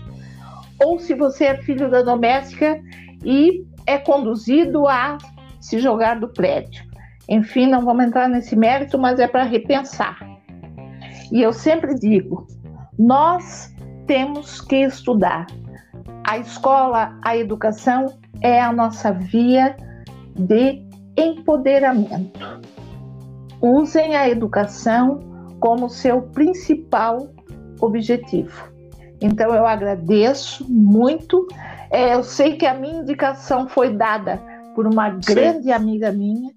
ou 0.83 0.99
se 0.99 1.13
você 1.13 1.45
é 1.45 1.57
filho 1.59 1.89
da 1.89 2.01
doméstica 2.01 2.77
e 3.23 3.65
é 3.87 3.97
conduzido 3.97 4.89
a 4.89 5.17
se 5.61 5.79
jogar 5.79 6.19
do 6.19 6.27
prédio. 6.27 6.83
Enfim, 7.29 7.67
não 7.67 7.85
vamos 7.85 8.03
entrar 8.03 8.27
nesse 8.27 8.57
mérito, 8.57 8.99
mas 8.99 9.21
é 9.21 9.27
para 9.29 9.43
repensar. 9.43 10.17
E 11.31 11.41
eu 11.41 11.53
sempre 11.53 11.95
digo: 11.95 12.45
nós 12.99 13.72
temos 14.07 14.61
que 14.61 14.77
estudar. 14.77 15.47
A 16.25 16.37
escola, 16.37 17.17
a 17.23 17.35
educação 17.35 18.17
é 18.41 18.61
a 18.61 18.71
nossa 18.71 19.11
via 19.11 19.75
de 20.35 20.81
empoderamento. 21.17 22.39
Usem 23.61 24.15
a 24.15 24.29
educação 24.29 25.19
como 25.59 25.89
seu 25.89 26.21
principal 26.21 27.29
objetivo. 27.79 28.71
Então 29.21 29.55
eu 29.55 29.65
agradeço 29.65 30.65
muito. 30.69 31.47
É, 31.89 32.13
eu 32.13 32.23
sei 32.23 32.57
que 32.57 32.65
a 32.65 32.73
minha 32.73 32.99
indicação 33.01 33.67
foi 33.69 33.95
dada 33.95 34.41
por 34.75 34.85
uma 34.85 35.11
Sim. 35.21 35.33
grande 35.33 35.71
amiga 35.71 36.11
minha, 36.11 36.51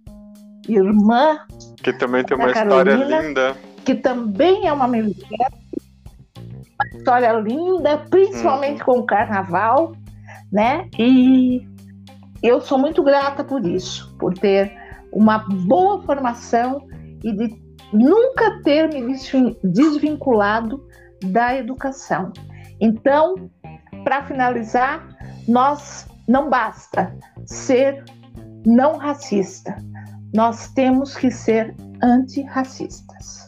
irmã. 0.68 1.38
Que 1.82 1.92
também 1.92 2.24
tem 2.24 2.36
uma 2.36 2.52
Carolina, 2.52 2.96
história 2.96 3.20
linda. 3.20 3.56
Que 3.84 3.94
também 3.94 4.66
é 4.66 4.72
uma 4.72 4.88
militar. 4.88 5.52
História 6.96 7.32
linda, 7.32 7.98
principalmente 8.10 8.80
uhum. 8.80 8.86
com 8.86 8.98
o 9.00 9.06
carnaval, 9.06 9.92
né? 10.52 10.88
E 10.98 11.66
eu 12.42 12.60
sou 12.60 12.78
muito 12.78 13.02
grata 13.02 13.44
por 13.44 13.64
isso, 13.66 14.14
por 14.18 14.34
ter 14.34 14.72
uma 15.12 15.38
boa 15.38 16.02
formação 16.02 16.86
e 17.24 17.32
de 17.32 17.66
nunca 17.92 18.62
ter 18.62 18.88
me 18.88 19.16
desvinculado 19.62 20.86
da 21.24 21.56
educação. 21.56 22.32
Então, 22.80 23.50
para 24.04 24.24
finalizar, 24.24 25.06
nós 25.48 26.06
não 26.28 26.50
basta 26.50 27.16
ser 27.46 28.04
não 28.64 28.96
racista, 28.96 29.76
nós 30.34 30.72
temos 30.72 31.16
que 31.16 31.30
ser 31.30 31.74
antirracistas. 32.02 33.45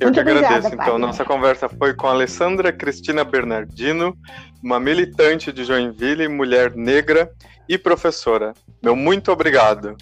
Eu 0.00 0.06
Muito 0.06 0.14
que 0.14 0.20
agradeço, 0.20 0.74
então. 0.74 0.98
Nossa 0.98 1.24
conversa 1.24 1.68
foi 1.68 1.94
com 1.94 2.06
a 2.06 2.10
Alessandra 2.10 2.72
Cristina 2.72 3.24
Bernardino, 3.24 4.16
uma 4.62 4.78
militante 4.78 5.52
de 5.52 5.64
Joinville, 5.64 6.28
mulher 6.28 6.74
negra 6.74 7.30
e 7.68 7.76
professora. 7.76 8.54
Meu 8.82 8.96
muito 8.96 9.30
obrigado. 9.30 9.96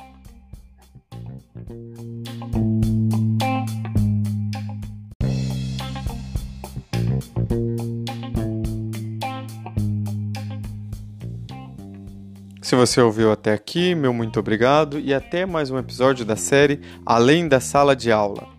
Se 12.66 12.74
você 12.74 13.00
ouviu 13.00 13.30
até 13.30 13.52
aqui, 13.52 13.94
meu 13.94 14.12
muito 14.12 14.40
obrigado 14.40 14.98
e 14.98 15.14
até 15.14 15.46
mais 15.46 15.70
um 15.70 15.78
episódio 15.78 16.24
da 16.24 16.34
série 16.34 16.80
Além 17.06 17.46
da 17.46 17.60
Sala 17.60 17.94
de 17.94 18.10
Aula. 18.10 18.55